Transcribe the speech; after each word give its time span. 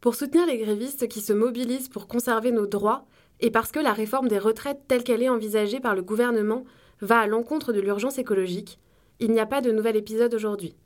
Pour 0.00 0.14
soutenir 0.14 0.46
les 0.46 0.58
grévistes 0.58 1.08
qui 1.08 1.20
se 1.20 1.32
mobilisent 1.32 1.88
pour 1.88 2.06
conserver 2.06 2.52
nos 2.52 2.66
droits, 2.66 3.04
et 3.40 3.50
parce 3.50 3.72
que 3.72 3.80
la 3.80 3.92
réforme 3.92 4.28
des 4.28 4.38
retraites 4.38 4.80
telle 4.86 5.02
qu'elle 5.02 5.22
est 5.22 5.28
envisagée 5.28 5.80
par 5.80 5.94
le 5.94 6.02
gouvernement 6.02 6.64
va 7.00 7.18
à 7.18 7.26
l'encontre 7.26 7.72
de 7.72 7.80
l'urgence 7.80 8.18
écologique, 8.18 8.78
il 9.20 9.32
n'y 9.32 9.40
a 9.40 9.46
pas 9.46 9.60
de 9.60 9.72
nouvel 9.72 9.96
épisode 9.96 10.34
aujourd'hui. 10.34 10.76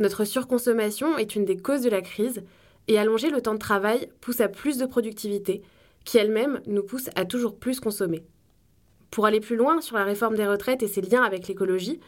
Notre 0.00 0.24
surconsommation 0.24 1.18
est 1.18 1.36
une 1.36 1.44
des 1.44 1.56
causes 1.56 1.82
de 1.82 1.90
la 1.90 2.02
crise, 2.02 2.42
et 2.88 2.98
allonger 2.98 3.30
le 3.30 3.40
temps 3.40 3.54
de 3.54 3.58
travail 3.58 4.08
pousse 4.20 4.40
à 4.40 4.48
plus 4.48 4.78
de 4.78 4.86
productivité, 4.86 5.62
qui 6.04 6.18
elle-même 6.18 6.60
nous 6.66 6.82
pousse 6.82 7.10
à 7.14 7.24
toujours 7.24 7.56
plus 7.56 7.78
consommer. 7.78 8.24
Pour 9.10 9.26
aller 9.26 9.40
plus 9.40 9.56
loin 9.56 9.80
sur 9.80 9.96
la 9.96 10.04
réforme 10.04 10.36
des 10.36 10.46
retraites 10.46 10.82
et 10.82 10.88
ses 10.88 11.02
liens 11.02 11.22
avec 11.22 11.46
l'écologie, 11.46 12.00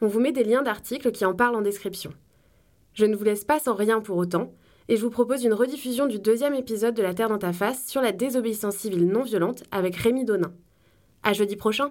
on 0.00 0.06
vous 0.06 0.20
met 0.20 0.32
des 0.32 0.44
liens 0.44 0.62
d'articles 0.62 1.10
qui 1.10 1.24
en 1.24 1.34
parlent 1.34 1.56
en 1.56 1.62
description. 1.62 2.12
Je 2.94 3.04
ne 3.04 3.16
vous 3.16 3.24
laisse 3.24 3.44
pas 3.44 3.58
sans 3.58 3.74
rien 3.74 4.00
pour 4.00 4.16
autant, 4.16 4.52
et 4.88 4.96
je 4.96 5.02
vous 5.02 5.10
propose 5.10 5.44
une 5.44 5.52
rediffusion 5.52 6.06
du 6.06 6.18
deuxième 6.18 6.54
épisode 6.54 6.94
de 6.94 7.02
La 7.02 7.14
Terre 7.14 7.28
dans 7.28 7.38
ta 7.38 7.52
face 7.52 7.86
sur 7.86 8.00
la 8.00 8.12
désobéissance 8.12 8.76
civile 8.76 9.06
non 9.06 9.22
violente 9.22 9.62
avec 9.70 9.96
Rémi 9.96 10.24
Donin. 10.24 10.52
À 11.22 11.32
jeudi 11.32 11.56
prochain! 11.56 11.90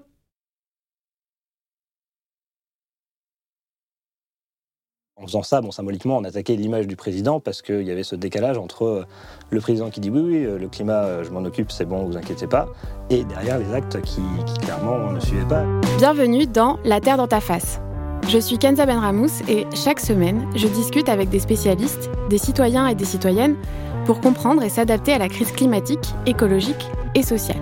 En 5.19 5.25
faisant 5.25 5.41
ça, 5.41 5.61
bon, 5.61 5.71
symboliquement, 5.71 6.17
on 6.17 6.23
attaquait 6.23 6.55
l'image 6.55 6.85
du 6.87 6.95
président 6.95 7.39
parce 7.39 7.63
qu'il 7.63 7.81
y 7.81 7.91
avait 7.91 8.03
ce 8.03 8.15
décalage 8.15 8.59
entre 8.59 8.83
euh, 8.83 9.05
le 9.49 9.59
président 9.59 9.89
qui 9.89 9.99
dit 9.99 10.11
oui, 10.11 10.21
oui, 10.21 10.45
euh, 10.45 10.59
le 10.59 10.67
climat, 10.67 11.05
euh, 11.05 11.23
je 11.23 11.31
m'en 11.31 11.43
occupe, 11.43 11.71
c'est 11.71 11.85
bon, 11.85 12.05
vous 12.05 12.17
inquiétez 12.17 12.45
pas, 12.45 12.67
et 13.09 13.23
derrière 13.23 13.57
les 13.57 13.73
actes 13.73 13.99
qui, 14.03 14.21
qui 14.45 14.59
clairement 14.59 15.11
ne 15.11 15.19
suivaient 15.19 15.47
pas. 15.47 15.65
Bienvenue 15.97 16.45
dans 16.45 16.77
La 16.83 17.01
Terre 17.01 17.17
dans 17.17 17.27
ta 17.27 17.41
face. 17.41 17.79
Je 18.29 18.39
suis 18.39 18.57
Kenza 18.57 18.85
Benramous 18.85 19.41
et 19.47 19.65
chaque 19.73 20.01
semaine, 20.01 20.49
je 20.53 20.67
discute 20.67 21.07
avec 21.07 21.29
des 21.29 21.39
spécialistes, 21.39 22.09
des 22.29 22.37
citoyens 22.37 22.85
et 22.87 22.93
des 22.93 23.05
citoyennes 23.05 23.55
pour 24.05 24.19
comprendre 24.19 24.63
et 24.63 24.69
s'adapter 24.69 25.13
à 25.13 25.17
la 25.17 25.29
crise 25.29 25.53
climatique, 25.53 26.13
écologique 26.25 26.85
et 27.15 27.23
sociale. 27.23 27.61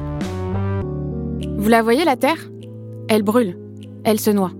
Vous 1.57 1.69
la 1.69 1.83
voyez, 1.83 2.03
la 2.03 2.15
Terre? 2.15 2.49
Elle 3.09 3.21
brûle, 3.21 3.59
elle 4.05 4.19
se 4.19 4.31
noie. 4.31 4.53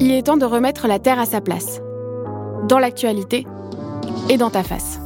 Il 0.00 0.10
est 0.10 0.26
temps 0.26 0.36
de 0.36 0.44
remettre 0.44 0.88
la 0.88 0.98
Terre 0.98 1.20
à 1.20 1.26
sa 1.26 1.40
place, 1.40 1.80
dans 2.66 2.80
l'actualité 2.80 3.46
et 4.28 4.38
dans 4.38 4.50
ta 4.50 4.64
face. 4.64 4.98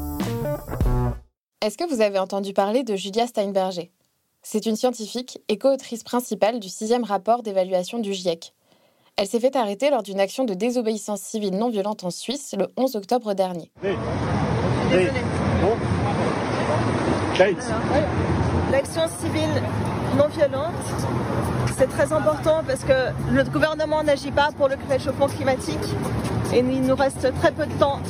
Est-ce 1.61 1.77
que 1.77 1.87
vous 1.95 2.01
avez 2.01 2.19
entendu 2.19 2.55
parler 2.55 2.85
de 2.85 2.97
Julia 2.97 3.27
Steinberger? 3.27 3.91
C'est 4.43 4.65
une 4.65 4.77
scientifique 4.77 5.41
et 5.49 5.59
co-autrice 5.59 6.05
principale 6.05 6.59
du 6.59 6.71
sixième 6.71 7.05
rapport 7.05 7.43
d'évaluation 7.43 7.99
du 7.99 8.15
GIEC. 8.15 8.55
Elle 9.17 9.29
s'est 9.29 9.39
fait 9.39 9.55
arrêter 9.55 9.91
lors 9.91 10.03
d'une 10.03 10.19
action 10.19 10.45
de 10.45 10.55
désobéissance 10.55 11.21
civile 11.21 11.57
non 11.57 11.71
violente 11.71 12.03
en 12.03 12.11
Suisse 12.11 12.55
le 12.59 12.69
11 12.77 12.97
octobre 12.97 13.35
dernier. 13.35 13.71
L'action 18.71 19.09
civile 19.21 19.63
non 20.17 20.29
violente 20.29 20.75
c'est 21.77 21.89
très 21.89 22.13
important 22.13 22.63
parce 22.65 22.85
que 22.85 23.33
notre 23.33 23.51
gouvernement 23.51 24.05
n'agit 24.05 24.31
pas 24.31 24.53
pour 24.53 24.69
le 24.69 24.77
réchauffement 24.89 25.27
climatique 25.27 25.77
et 26.53 26.59
il 26.59 26.83
nous 26.83 26.95
reste 26.95 27.33
très 27.41 27.53
peu 27.53 27.67
de 27.67 27.79
temps. 27.79 28.01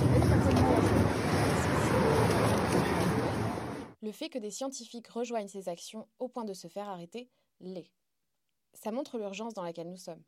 Le 4.02 4.12
fait 4.12 4.28
que 4.28 4.38
des 4.38 4.50
scientifiques 4.50 5.08
rejoignent 5.08 5.48
ces 5.48 5.70
actions 5.70 6.06
au 6.18 6.28
point 6.28 6.44
de 6.44 6.52
se 6.52 6.68
faire 6.68 6.88
arrêter 6.90 7.30
l'est. 7.60 7.90
Ça 8.74 8.90
montre 8.90 9.16
l'urgence 9.16 9.54
dans 9.54 9.62
laquelle 9.62 9.88
nous 9.88 9.96
sommes. 9.96 10.22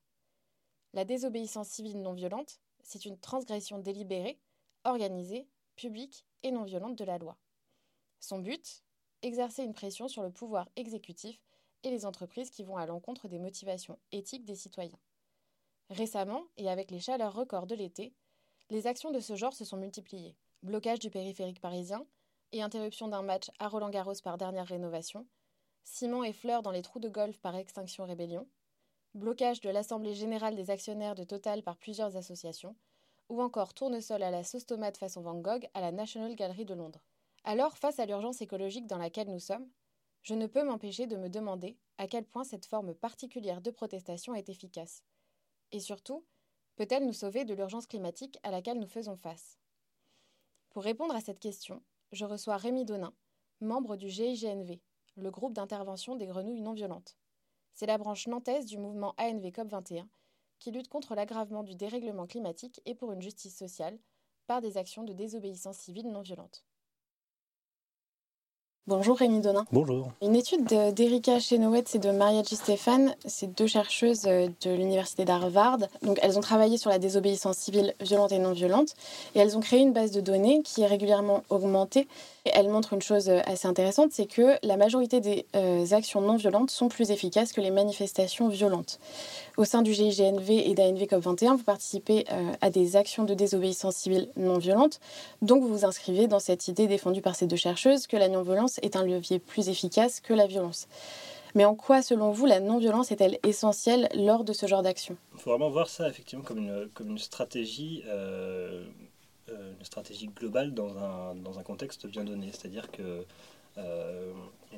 La 0.97 1.05
désobéissance 1.05 1.69
civile 1.69 2.01
non 2.01 2.15
violente, 2.15 2.59
c'est 2.83 3.05
une 3.05 3.19
transgression 3.19 3.79
délibérée, 3.79 4.41
organisée, 4.85 5.47
publique 5.77 6.25
et 6.43 6.51
non 6.51 6.65
violente 6.65 6.97
de 6.97 7.05
la 7.05 7.19
loi. 7.19 7.37
Son 8.19 8.39
but 8.39 8.83
Exercer 9.21 9.63
une 9.63 9.75
pression 9.75 10.09
sur 10.09 10.23
le 10.23 10.33
pouvoir 10.33 10.71
exécutif 10.75 11.39
et 11.83 11.91
les 11.91 12.07
entreprises 12.07 12.49
qui 12.49 12.63
vont 12.63 12.79
à 12.79 12.87
l'encontre 12.87 13.29
des 13.29 13.39
motivations 13.39 13.99
éthiques 14.11 14.47
des 14.47 14.57
citoyens. 14.57 14.99
Récemment, 15.91 16.45
et 16.57 16.71
avec 16.71 16.91
les 16.91 17.01
chaleurs 17.01 17.35
records 17.35 17.67
de 17.67 17.75
l'été, 17.75 18.15
les 18.71 18.87
actions 18.87 19.11
de 19.11 19.21
ce 19.21 19.37
genre 19.37 19.53
se 19.53 19.67
sont 19.67 19.77
multipliées. 19.77 20.35
Blocage 20.63 21.01
du 21.01 21.11
périphérique 21.11 21.61
parisien 21.61 22.07
et 22.53 22.63
interruption 22.63 23.09
d'un 23.09 23.21
match 23.23 23.51
à 23.59 23.69
Roland-Garros 23.69 24.23
par 24.25 24.39
dernière 24.39 24.69
rénovation, 24.69 25.27
ciment 25.85 26.25
et 26.25 26.33
fleurs 26.33 26.63
dans 26.63 26.71
les 26.71 26.81
trous 26.81 27.01
de 27.01 27.11
golf 27.11 27.39
par 27.41 27.55
Extinction 27.55 28.07
Rébellion, 28.07 28.49
blocage 29.17 29.61
de 29.61 29.71
l'Assemblée 29.71 30.15
générale 30.15 30.55
des 30.55 30.71
actionnaires 30.71 31.15
de 31.15 31.25
Total 31.25 31.63
par 31.63 31.77
plusieurs 31.77 32.17
associations, 32.17 32.77
ou 33.29 33.43
encore 33.43 33.75
tournesol 33.75 34.23
à 34.23 34.31
la 34.31 34.45
sauce 34.45 34.67
tomate 34.67 34.99
façon 34.99 35.23
Van 35.23 35.35
Gogh 35.35 35.69
à 35.75 35.81
la 35.81 35.91
National 35.91 36.35
Gallery 36.35 36.65
de 36.65 36.75
Londres. 36.75 37.03
Alors, 37.45 37.77
face 37.77 37.99
à 37.99 38.07
l'urgence 38.07 38.43
écologique 38.43 38.87
dans 38.87 38.99
laquelle 38.99 39.31
nous 39.31 39.41
sommes, 39.41 39.69
je 40.23 40.35
ne 40.35 40.47
peux 40.47 40.65
m'empêcher 40.65 41.07
de 41.07 41.17
me 41.17 41.29
demander 41.29 41.77
à 41.99 42.07
quel 42.07 42.25
point 42.25 42.45
cette 42.45 42.67
forme 42.67 42.95
particulière 42.95 43.61
de 43.61 43.71
protestation 43.71 44.35
est 44.35 44.49
efficace. 44.49 45.03
Et 45.73 45.81
surtout, 45.81 46.25
peut-elle 46.77 47.07
nous 47.07 47.13
sauver 47.13 47.45
de 47.45 47.55
l'urgence 47.55 47.87
climatique 47.87 48.39
à 48.43 48.51
laquelle 48.51 48.79
nous 48.79 48.89
faisons 48.89 49.17
face? 49.17 49.59
Pour 50.71 50.83
répondre 50.83 51.15
à 51.15 51.21
cette 51.21 51.41
question, 51.41 51.83
je 52.13 52.25
reçois 52.25 52.57
Rémi 52.57 52.85
Donin, 52.85 53.15
membre 53.61 53.97
du 53.97 54.09
GIGNV, 54.09 54.81
le 55.17 55.31
groupe 55.31 55.55
d'intervention 55.55 56.17
des 56.17 56.27
grenouilles 56.27 56.61
non 56.61 56.75
violentes. 56.75 57.17
C'est 57.79 57.85
la 57.85 57.99
branche 57.99 58.27
nantaise 58.27 58.65
du 58.65 58.79
mouvement 58.79 59.15
ANV 59.19 59.51
COP21 59.51 60.07
qui 60.59 60.71
lutte 60.71 60.89
contre 60.89 61.15
l'aggravement 61.15 61.63
du 61.63 61.75
dérèglement 61.75 62.27
climatique 62.27 62.81
et 62.87 62.95
pour 62.95 63.13
une 63.13 63.21
justice 63.21 63.55
sociale 63.55 63.99
par 64.47 64.63
des 64.63 64.79
actions 64.79 65.05
de 65.05 65.13
désobéissance 65.13 65.77
civile 65.77 66.11
non 66.11 66.23
violente. 66.23 66.65
Bonjour 68.89 69.19
Rémi 69.19 69.41
Donin. 69.41 69.65
Bonjour. 69.73 70.13
Une 70.23 70.37
étude 70.37 70.65
d'Erika 70.95 71.41
Chenoweth 71.41 71.97
et 71.97 71.99
de 71.99 72.13
Maria 72.13 72.45
G. 72.45 72.55
Stéphane, 72.55 73.17
c'est 73.25 73.53
deux 73.53 73.67
chercheuses 73.67 74.27
euh, 74.29 74.47
de 74.63 74.71
l'université 74.71 75.25
d'Harvard. 75.25 75.79
Donc 76.03 76.21
elles 76.23 76.39
ont 76.39 76.41
travaillé 76.41 76.79
sur 76.79 76.91
la 76.91 77.01
désobéissance 77.01 77.57
civile 77.57 77.97
violente 78.01 78.31
et 78.31 78.39
non 78.39 78.53
violente 78.53 78.95
et 79.35 79.41
elles 79.41 79.57
ont 79.57 79.61
créé 79.61 79.81
une 79.81 79.93
base 79.93 80.13
de 80.13 80.21
données 80.21 80.63
qui 80.63 80.83
est 80.83 80.87
régulièrement 80.87 81.43
augmentée. 81.51 82.07
Et 82.45 82.51
elles 82.55 82.69
montrent 82.69 82.93
une 82.93 83.03
chose 83.03 83.29
euh, 83.29 83.41
assez 83.47 83.67
intéressante, 83.67 84.11
c'est 84.13 84.27
que 84.27 84.55
la 84.63 84.77
majorité 84.77 85.19
des 85.19 85.47
euh, 85.57 85.85
actions 85.91 86.21
non 86.21 86.37
violentes 86.37 86.71
sont 86.71 86.87
plus 86.87 87.11
efficaces 87.11 87.53
que 87.53 87.61
les 87.61 87.73
manifestations 87.73 88.47
violentes. 88.47 89.01
Au 89.57 89.65
sein 89.65 89.81
du 89.81 89.95
GIGNV 89.95 90.51
et 90.51 90.75
d'ANV 90.75 91.05
COP21, 91.05 91.57
vous 91.57 91.65
participez 91.65 92.27
euh, 92.31 92.53
à 92.61 92.69
des 92.69 92.95
actions 92.95 93.25
de 93.25 93.33
désobéissance 93.33 93.97
civile 93.97 94.29
non 94.37 94.59
violente. 94.59 95.01
Donc 95.41 95.63
vous 95.63 95.69
vous 95.69 95.85
inscrivez 95.87 96.27
dans 96.27 96.41
cette 96.41 96.69
idée 96.69 96.87
défendue 96.87 97.23
par 97.23 97.35
ces 97.35 97.47
deux 97.47 97.57
chercheuses 97.57 98.07
que 98.07 98.19
la 98.19 98.29
non-violence 98.29 98.79
est 98.83 98.97
un 98.97 99.03
levier 99.03 99.39
plus 99.39 99.71
efficace 99.71 100.21
que 100.21 100.35
la 100.35 100.47
violence. 100.47 100.89
Mais 101.55 101.65
en 101.65 101.75
quoi, 101.75 102.03
selon 102.03 102.33
vous, 102.33 102.45
la 102.45 102.61
non-violence 102.61 103.13
est-elle 103.13 103.39
essentielle 103.45 104.11
lors 104.15 104.45
de 104.45 104.53
ce 104.53 104.67
genre 104.67 104.83
d'action? 104.83 105.17
Il 105.33 105.41
faut 105.41 105.49
vraiment 105.49 105.71
voir 105.71 105.89
ça 105.89 106.07
effectivement 106.07 106.45
comme 106.45 106.59
une, 106.59 107.19
stratégie. 107.19 108.03
Euh, 108.09 108.85
euh, 109.49 109.73
une 109.79 109.85
stratégie 109.87 110.27
globale 110.27 110.75
dans 110.75 110.99
un, 110.99 111.35
dans 111.35 111.59
un 111.59 111.63
contexte 111.63 112.07
bien 112.07 112.25
donné. 112.25 112.51
C'est-à-dire 112.53 112.91
que 112.91 113.25
on, 113.79 114.77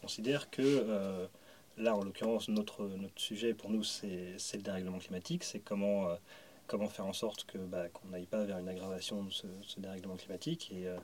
considère 0.00 0.50
que 0.50 1.28
là, 1.78 1.96
en 1.96 2.04
l'occurrence, 2.04 2.48
notre, 2.48 2.84
notre 2.84 3.20
sujet 3.20 3.54
pour 3.54 3.70
nous, 3.70 3.84
c'est 3.84 4.36
le 4.54 4.62
dérèglement 4.62 4.98
climatique. 4.98 5.44
C'est 5.44 5.60
comment, 5.60 6.08
euh, 6.08 6.14
comment 6.66 6.88
faire 6.88 7.06
en 7.06 7.12
sorte 7.12 7.46
bah, 7.70 7.88
qu'on 7.92 8.08
n'aille 8.08 8.26
pas 8.26 8.44
vers 8.44 8.58
une 8.58 8.68
aggravation 8.68 9.24
de 9.24 9.30
ce, 9.30 9.46
dérèglement 9.78 10.16
climatique. 10.16 10.70
Et 10.72 10.86
euh, 10.86 10.96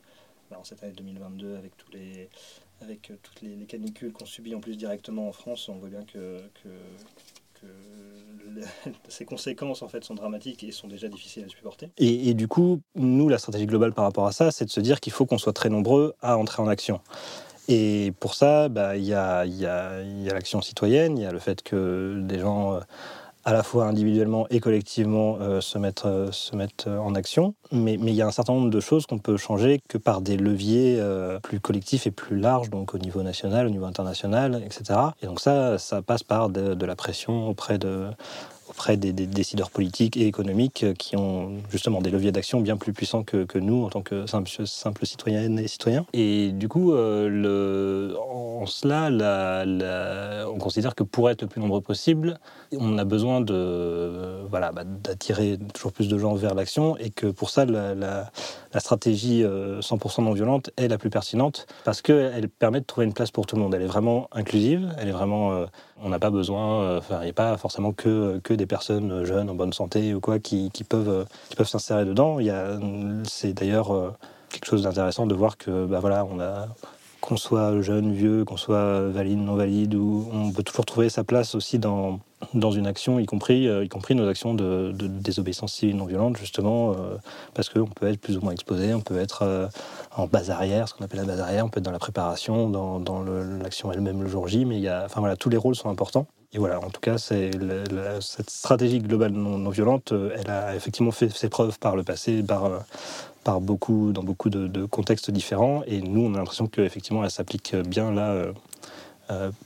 bah, 0.50 0.58
en 0.60 0.64
cette 0.64 0.82
année 0.82 0.92
2022, 0.92 1.56
avec, 1.56 1.76
tous 1.76 1.90
les, 1.92 2.28
avec 2.80 3.10
euh, 3.10 3.16
toutes 3.22 3.42
les, 3.42 3.66
canicules 3.66 4.12
qu'on 4.12 4.26
subit 4.26 4.54
en 4.54 4.60
plus 4.60 4.76
directement 4.76 5.28
en 5.28 5.32
France, 5.32 5.68
on 5.68 5.76
voit 5.76 5.88
bien 5.88 6.04
que, 6.04 6.40
que, 6.62 6.68
ces 9.08 9.26
conséquences 9.26 9.82
en 9.82 9.88
fait 9.88 10.02
sont 10.02 10.14
dramatiques 10.14 10.64
et 10.64 10.72
sont 10.72 10.88
déjà 10.88 11.08
difficiles 11.08 11.44
à 11.44 11.48
supporter. 11.48 11.90
Et 11.98 12.32
du 12.32 12.48
coup, 12.48 12.80
nous, 12.94 13.28
la 13.28 13.36
stratégie 13.36 13.66
globale 13.66 13.92
par 13.92 14.04
rapport 14.04 14.26
à 14.26 14.32
ça, 14.32 14.50
c'est 14.50 14.64
de 14.64 14.70
se 14.70 14.80
dire 14.80 14.98
qu'il 14.98 15.12
faut 15.12 15.26
qu'on 15.26 15.36
soit 15.36 15.52
très 15.52 15.68
nombreux 15.68 16.14
à 16.22 16.38
entrer 16.38 16.62
en 16.62 16.68
action. 16.68 17.02
Et 17.72 18.12
pour 18.18 18.34
ça, 18.34 18.68
bah, 18.68 18.96
il 18.96 19.04
y 19.04 19.14
a, 19.14 19.44
l'action 20.26 20.60
citoyenne, 20.60 21.16
il 21.16 21.22
y 21.22 21.26
a 21.26 21.30
le 21.30 21.38
fait 21.38 21.62
que 21.62 22.20
des 22.20 22.40
gens, 22.40 22.74
euh, 22.74 22.80
à 23.44 23.52
la 23.52 23.62
fois 23.62 23.86
individuellement 23.86 24.46
et 24.50 24.60
collectivement, 24.60 25.38
euh, 25.40 25.60
se, 25.60 25.78
mettent, 25.78 26.04
euh, 26.04 26.30
se 26.32 26.54
mettent 26.54 26.86
en 26.86 27.14
action. 27.14 27.54
Mais, 27.72 27.94
il 27.94 28.14
y 28.14 28.22
a 28.22 28.26
un 28.26 28.30
certain 28.30 28.52
nombre 28.52 28.70
de 28.70 28.80
choses 28.80 29.06
qu'on 29.06 29.18
peut 29.18 29.36
changer 29.36 29.80
que 29.88 29.98
par 29.98 30.20
des 30.20 30.36
leviers 30.36 31.00
plus 31.42 31.60
collectifs 31.60 32.06
et 32.06 32.10
plus 32.10 32.38
larges, 32.38 32.70
donc 32.70 32.94
au 32.94 32.98
niveau 32.98 33.22
national, 33.22 33.66
au 33.66 33.70
niveau 33.70 33.84
international, 33.84 34.62
etc. 34.64 34.98
Et 35.22 35.26
donc 35.26 35.40
ça, 35.40 35.78
ça 35.78 36.02
passe 36.02 36.22
par 36.22 36.48
de, 36.48 36.84
la 36.84 36.96
pression 36.96 37.48
auprès 37.48 37.78
de 37.78 38.06
auprès 38.68 38.96
des, 38.96 39.12
décideurs 39.12 39.70
politiques 39.70 40.16
et 40.16 40.26
économiques 40.26 40.86
qui 40.96 41.16
ont 41.16 41.58
justement 41.70 42.00
des 42.00 42.10
leviers 42.10 42.32
d'action 42.32 42.60
bien 42.60 42.76
plus 42.76 42.92
puissants 42.92 43.24
que, 43.24 43.44
que, 43.44 43.58
nous 43.58 43.84
en 43.84 43.90
tant 43.90 44.02
que 44.02 44.26
simples 44.26 44.48
simple 44.64 45.06
citoyennes 45.06 45.58
et 45.58 45.68
citoyens. 45.68 46.06
Et 46.12 46.52
du 46.52 46.68
coup, 46.68 46.92
le, 46.92 48.16
en 48.60 48.66
cela, 48.66 49.10
la, 49.10 50.46
on 50.48 50.58
considère 50.58 50.94
que 50.94 51.02
pour 51.02 51.30
être 51.30 51.42
le 51.42 51.48
plus 51.48 51.60
nombreux 51.60 51.80
possible, 51.80 52.38
on 52.78 52.98
a 52.98 53.04
besoin 53.04 53.40
de 53.40 54.46
bah, 54.50 54.72
d'attirer 55.02 55.58
toujours 55.74 55.92
plus 55.92 56.08
de 56.08 56.18
gens 56.18 56.34
vers 56.34 56.54
l'action 56.54 56.96
et 56.98 57.10
que 57.10 57.26
pour 57.26 57.50
ça, 57.50 57.64
la, 57.64 58.30
stratégie 58.78 59.42
100% 59.42 60.24
non 60.24 60.32
violente 60.32 60.70
est 60.76 60.88
la 60.88 60.98
plus 60.98 61.10
pertinente 61.10 61.66
parce 61.84 62.02
qu'elle 62.02 62.48
permet 62.48 62.80
de 62.80 62.86
trouver 62.86 63.06
une 63.06 63.14
place 63.14 63.30
pour 63.30 63.46
tout 63.46 63.56
le 63.56 63.62
monde. 63.62 63.74
Elle 63.74 63.82
est 63.82 63.86
vraiment 63.86 64.28
inclusive, 64.32 64.94
elle 64.98 65.08
est 65.08 65.12
vraiment 65.12 65.66
on 66.02 66.08
n'a 66.08 66.18
pas 66.18 66.30
besoin, 66.30 66.82
euh, 66.82 67.00
il 67.10 67.24
n'y 67.24 67.30
a 67.30 67.32
pas 67.32 67.56
forcément 67.56 67.92
que, 67.92 68.40
des 68.48 68.66
personnes 68.66 69.24
jeunes, 69.24 69.50
en 69.50 69.54
bonne 69.54 69.72
santé 69.72 70.14
ou 70.14 70.20
quoi, 70.20 70.38
qui, 70.38 70.70
peuvent, 70.88 71.26
s'insérer 71.64 72.04
dedans. 72.04 72.38
C'est 73.24 73.52
d'ailleurs 73.52 73.94
euh, 73.94 74.10
quelque 74.48 74.66
chose 74.66 74.82
d'intéressant 74.82 75.26
de 75.26 75.34
voir 75.34 75.56
que, 75.56 75.86
bah 75.86 76.00
voilà, 76.00 76.24
on 76.24 76.40
a, 76.40 76.68
qu'on 77.30 77.36
soit 77.36 77.80
jeune, 77.80 78.12
vieux, 78.12 78.44
qu'on 78.44 78.56
soit 78.56 79.02
valide, 79.02 79.38
non 79.38 79.54
valide, 79.54 79.94
on 79.94 80.50
peut 80.50 80.64
toujours 80.64 80.84
trouver 80.84 81.08
sa 81.08 81.22
place 81.22 81.54
aussi 81.54 81.78
dans, 81.78 82.18
dans 82.54 82.72
une 82.72 82.88
action, 82.88 83.20
y 83.20 83.26
compris, 83.26 83.68
euh, 83.68 83.84
y 83.84 83.88
compris 83.88 84.16
nos 84.16 84.26
actions 84.26 84.52
de, 84.52 84.92
désobéissance 84.92 85.72
civile 85.72 85.96
non 85.96 86.06
violente, 86.06 86.36
justement, 86.36 86.90
euh, 86.90 87.14
parce 87.54 87.68
qu'on 87.68 87.86
peut 87.86 88.08
être 88.08 88.20
plus 88.20 88.36
ou 88.36 88.40
moins 88.40 88.50
exposé, 88.50 88.94
on 88.94 89.00
peut 89.00 89.20
être 89.20 89.42
euh, 89.42 89.68
en 90.16 90.26
base 90.26 90.50
arrière, 90.50 90.88
ce 90.88 90.94
qu'on 90.94 91.04
appelle 91.04 91.20
la 91.20 91.26
base 91.26 91.38
arrière, 91.38 91.64
on 91.64 91.68
peut 91.68 91.78
être 91.78 91.84
dans 91.84 91.92
la 91.92 92.00
préparation, 92.00 92.68
dans, 92.68 92.98
dans 92.98 93.22
l'action 93.22 93.92
elle-même 93.92 94.24
le 94.24 94.28
jour 94.28 94.48
J, 94.48 94.64
mais 94.64 94.80
y 94.80 94.88
a, 94.88 95.04
enfin 95.04 95.20
voilà, 95.20 95.36
tous 95.36 95.50
les 95.50 95.56
rôles 95.56 95.76
sont 95.76 95.88
importants. 95.88 96.26
Et 96.52 96.58
voilà, 96.58 96.80
en 96.80 96.90
tout 96.90 97.00
cas, 97.00 97.16
cette 97.16 98.50
stratégie 98.50 98.98
globale 98.98 99.30
non, 99.30 99.70
violente, 99.70 100.12
elle 100.12 100.50
a 100.50 100.74
effectivement 100.74 101.12
fait 101.12 101.28
ses 101.28 101.48
preuves 101.48 101.78
par 101.78 101.94
le 101.94 102.02
passé, 102.02 102.42
par, 102.42 102.68
par 103.44 103.60
beaucoup, 103.60 104.12
dans 104.12 104.22
beaucoup 104.22 104.50
de, 104.50 104.84
contextes 104.86 105.30
différents, 105.30 105.82
et 105.86 106.00
nous, 106.00 106.26
on 106.26 106.34
a 106.34 106.38
l'impression 106.38 106.66
qu'effectivement, 106.66 107.24
elle 107.24 107.30
s'applique 107.30 107.74
bien 107.74 108.12
là 108.12 108.52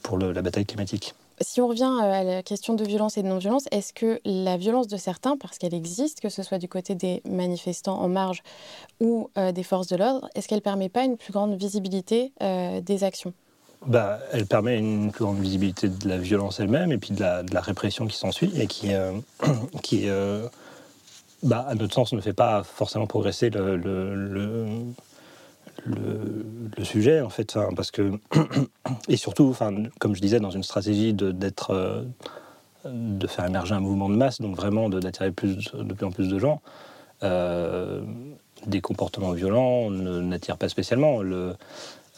pour 0.03 0.17
la 0.17 0.41
bataille 0.41 0.65
climatique. 0.65 1.15
Si 1.41 1.59
on 1.59 1.67
revient 1.67 1.83
euh, 2.01 2.11
à 2.11 2.23
la 2.23 2.43
question 2.43 2.75
de 2.75 2.83
violence 2.85 3.17
et 3.17 3.23
de 3.23 3.27
non-violence, 3.27 3.65
est-ce 3.71 3.91
que 3.91 4.21
la 4.23 4.55
violence 4.55 4.87
de 4.87 4.95
certains, 4.95 5.35
parce 5.35 5.57
qu'elle 5.57 5.73
existe, 5.73 6.21
que 6.21 6.29
ce 6.29 6.43
soit 6.43 6.59
du 6.59 6.69
côté 6.69 6.95
des 6.95 7.21
manifestants 7.29 7.99
en 7.99 8.07
marge 8.07 8.41
ou 9.01 9.29
euh, 9.37 9.51
des 9.51 9.63
forces 9.63 9.87
de 9.87 9.97
l'ordre, 9.97 10.29
est-ce 10.35 10.47
qu'elle 10.47 10.59
ne 10.59 10.63
permet 10.63 10.87
pas 10.87 11.03
une 11.03 11.17
plus 11.17 11.33
grande 11.33 11.55
visibilité 11.55 12.31
euh, 12.41 12.79
des 12.79 13.03
actions? 13.03 13.33
Bah, 13.85 14.19
Elle 14.31 14.45
permet 14.45 14.77
une 14.77 15.11
plus 15.11 15.25
grande 15.25 15.39
visibilité 15.39 15.89
de 15.89 16.07
la 16.07 16.17
violence 16.17 16.61
elle-même 16.61 16.93
et 16.93 16.97
puis 16.97 17.13
de 17.13 17.19
la, 17.19 17.43
de 17.43 17.53
la 17.53 17.61
répression 17.61 18.07
qui 18.07 18.15
s'ensuit 18.15 18.51
et 18.59 18.67
qui, 18.67 18.91
qui 19.83 20.07
bah, 21.43 21.65
à 21.67 21.75
notre 21.75 21.93
sens, 21.93 22.13
ne 22.13 22.21
fait 22.21 22.33
pas 22.33 22.63
forcément 22.63 23.07
progresser 23.07 23.49
le, 23.49 23.75
le 23.77 24.65
le, 25.85 26.83
sujet, 26.83 27.21
en 27.21 27.29
fait, 27.29 27.57
parce 27.75 27.91
que, 27.91 28.19
et 29.09 29.17
surtout, 29.17 29.55
comme 29.99 30.15
je 30.15 30.21
disais, 30.21 30.39
dans 30.39 30.51
une 30.51 30.63
stratégie 30.63 31.13
d'être, 31.13 31.71
euh, 31.71 32.03
de 32.85 33.27
faire 33.27 33.45
émerger 33.45 33.75
un 33.75 33.79
mouvement 33.79 34.09
de 34.09 34.15
masse, 34.15 34.41
donc 34.41 34.55
vraiment 34.55 34.89
d'attirer 34.89 35.31
plus, 35.31 35.71
de 35.73 35.93
plus 35.93 36.05
en 36.05 36.11
plus 36.11 36.27
de 36.29 36.39
gens, 36.39 36.61
euh, 37.23 38.01
des 38.67 38.81
comportements 38.81 39.31
violents 39.31 39.89
n'attirent 39.89 40.57
pas 40.57 40.69
spécialement. 40.69 41.21
Le, 41.21 41.55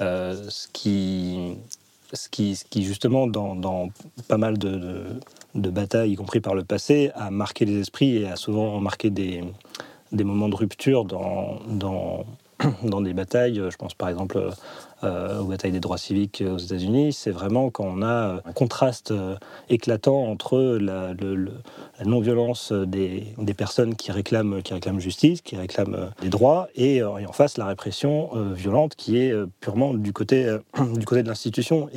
euh, 0.02 0.50
ce, 0.50 0.68
qui, 0.68 1.56
ce, 2.14 2.30
qui, 2.30 2.56
ce 2.56 2.66
qui, 2.66 2.84
justement, 2.84 3.28
dans, 3.28 3.56
dans 3.56 3.90
pas 4.28 4.38
mal 4.38 4.58
de, 4.58 5.06
batailles, 5.58 6.12
y 6.12 6.16
compris 6.16 6.40
par 6.40 6.56
le 6.56 6.64
passé, 6.64 7.12
a 7.16 7.32
marqué 7.32 7.66
les 7.66 7.80
esprits 7.80 8.18
et 8.18 8.28
a 8.28 8.36
souvent 8.36 8.80
marqué 8.80 9.10
des, 9.10 9.44
moments 10.12 10.50
de 10.50 10.56
rupture 10.56 11.06
dans, 11.06 11.60
dans 12.84 13.02
des 13.02 13.14
batailles, 13.14 13.62
je 13.70 13.76
pense 13.76 13.94
par 13.94 14.10
exemple 14.10 14.50
euh, 15.04 15.42
aux 15.42 15.46
batailles 15.46 15.72
des 15.72 15.80
droits 15.80 15.98
civiques 15.98 16.44
aux 16.46 16.58
États-Unis, 16.58 17.14
c'est 17.14 17.30
vraiment 17.30 17.70
quand 17.70 17.86
on 17.86 18.02
a 18.02 18.42
un 18.44 18.52
contraste 18.54 19.12
euh, 19.12 19.36
éclatant 19.70 20.24
entre 20.24 20.78
la, 20.82 21.14
non-violence 22.04 22.72
des, 22.72 23.36
personnes 23.56 23.96
qui 23.96 24.12
réclament, 24.12 24.64
qui 24.64 24.74
réclament 24.74 25.00
justice, 25.00 25.42
qui 25.42 25.56
réclament 25.56 25.96
euh, 25.96 26.08
des 26.22 26.30
droits, 26.30 26.68
et, 26.76 27.04
en 27.04 27.32
face 27.32 27.58
la 27.58 27.66
répression 27.66 28.30
violente 28.54 28.96
qui 28.96 29.18
est 29.18 29.34
purement 29.60 29.94
du 29.94 30.14
côté, 30.14 30.58
du 30.96 31.06
côté 31.06 31.22
de 31.22 31.28
l'institution. 31.28 31.90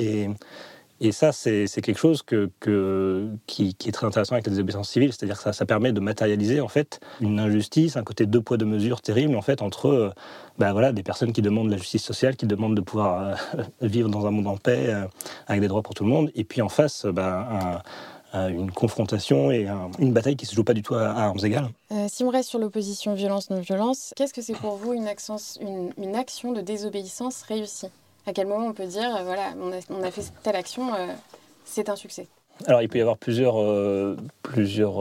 Et 1.03 1.11
ça, 1.11 1.31
c'est 1.31 1.67
quelque 1.81 1.97
chose 1.97 2.21
qui, 2.21 2.35
est 2.37 3.91
très 3.91 4.05
intéressant 4.05 4.33
avec 4.33 4.45
la 4.45 4.51
désobéissance 4.51 4.87
civile, 4.87 5.11
c'est-à-dire 5.11 5.41
que 5.41 5.51
ça, 5.51 5.65
permet 5.65 5.91
de 5.93 5.99
matérialiser 5.99 6.61
en 6.61 6.67
fait 6.67 6.99
une 7.21 7.39
injustice, 7.39 7.97
un 7.97 8.03
côté 8.03 8.27
deux 8.27 8.41
poids 8.41 8.57
deux 8.57 8.67
mesures 8.67 9.01
terrible 9.01 9.35
en 9.35 9.41
fait 9.41 9.63
entre 9.63 10.13
ben 10.59 10.73
voilà, 10.73 10.91
des 10.91 11.01
personnes 11.01 11.33
qui 11.33 11.41
demandent 11.41 11.71
la 11.71 11.77
justice 11.77 12.03
sociale, 12.03 12.35
qui 12.35 12.45
demandent 12.45 12.75
de 12.75 12.81
pouvoir 12.81 13.35
euh, 13.57 13.63
vivre 13.81 14.09
dans 14.09 14.27
un 14.27 14.31
monde 14.31 14.45
en 14.45 14.57
paix 14.57 14.89
euh, 14.89 15.07
avec 15.47 15.61
des 15.61 15.67
droits 15.67 15.81
pour 15.81 15.95
tout 15.95 16.03
le 16.03 16.11
monde, 16.11 16.29
et 16.35 16.43
puis 16.43 16.61
en 16.61 16.69
face, 16.69 17.07
ben, 17.07 17.81
une 18.33 18.71
confrontation 18.71 19.51
et 19.51 19.67
une 19.97 20.13
bataille 20.13 20.35
qui 20.35 20.45
se 20.45 20.53
joue 20.53 20.63
pas 20.63 20.75
du 20.75 20.83
tout 20.83 20.93
à, 20.93 21.09
armes 21.09 21.43
égales. 21.43 21.69
si 22.09 22.23
on 22.23 22.29
reste 22.29 22.49
sur 22.49 22.59
l'opposition 22.59 23.15
violence-non-violence, 23.15 24.13
qu'est-ce 24.15 24.33
que 24.33 24.41
c'est 24.43 24.53
pour 24.53 24.75
vous 24.75 24.93
une 24.93 25.07
action 25.07 26.51
de 26.51 26.61
désobéissance 26.61 27.41
réussie? 27.41 27.89
À 28.27 28.33
quel 28.33 28.47
moment 28.47 28.67
on 28.67 28.73
peut 28.73 28.87
dire, 28.87 29.15
euh, 29.15 29.23
voilà, 29.23 29.53
on 29.89 30.03
a, 30.03 30.11
fait 30.11 30.31
telle 30.43 30.55
action, 30.55 30.93
euh, 30.93 31.07
c'est 31.65 31.89
un 31.89 31.95
succès? 31.95 32.27
Alors, 32.67 32.83
il 32.83 32.89
peut 32.89 32.99
y 32.99 33.01
avoir 33.01 33.17
plusieurs, 33.17 33.59
euh, 33.59 34.15
plusieurs 34.43 34.99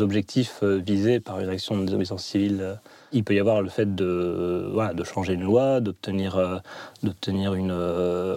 objectifs 0.00 0.62
visés 0.62 1.18
par 1.18 1.40
une 1.40 1.48
action 1.48 1.76
de 1.76 1.84
désobéissance 1.84 2.22
civile. 2.22 2.78
Il 3.10 3.24
peut 3.24 3.34
y 3.34 3.40
avoir 3.40 3.62
le 3.62 3.68
fait 3.68 3.96
de, 3.96 4.70
voilà, 4.72 4.94
de 4.94 5.02
changer 5.02 5.32
une 5.32 5.42
loi, 5.42 5.80
d'obtenir, 5.80 6.62
d'obtenir 7.02 7.54
une, 7.54 7.76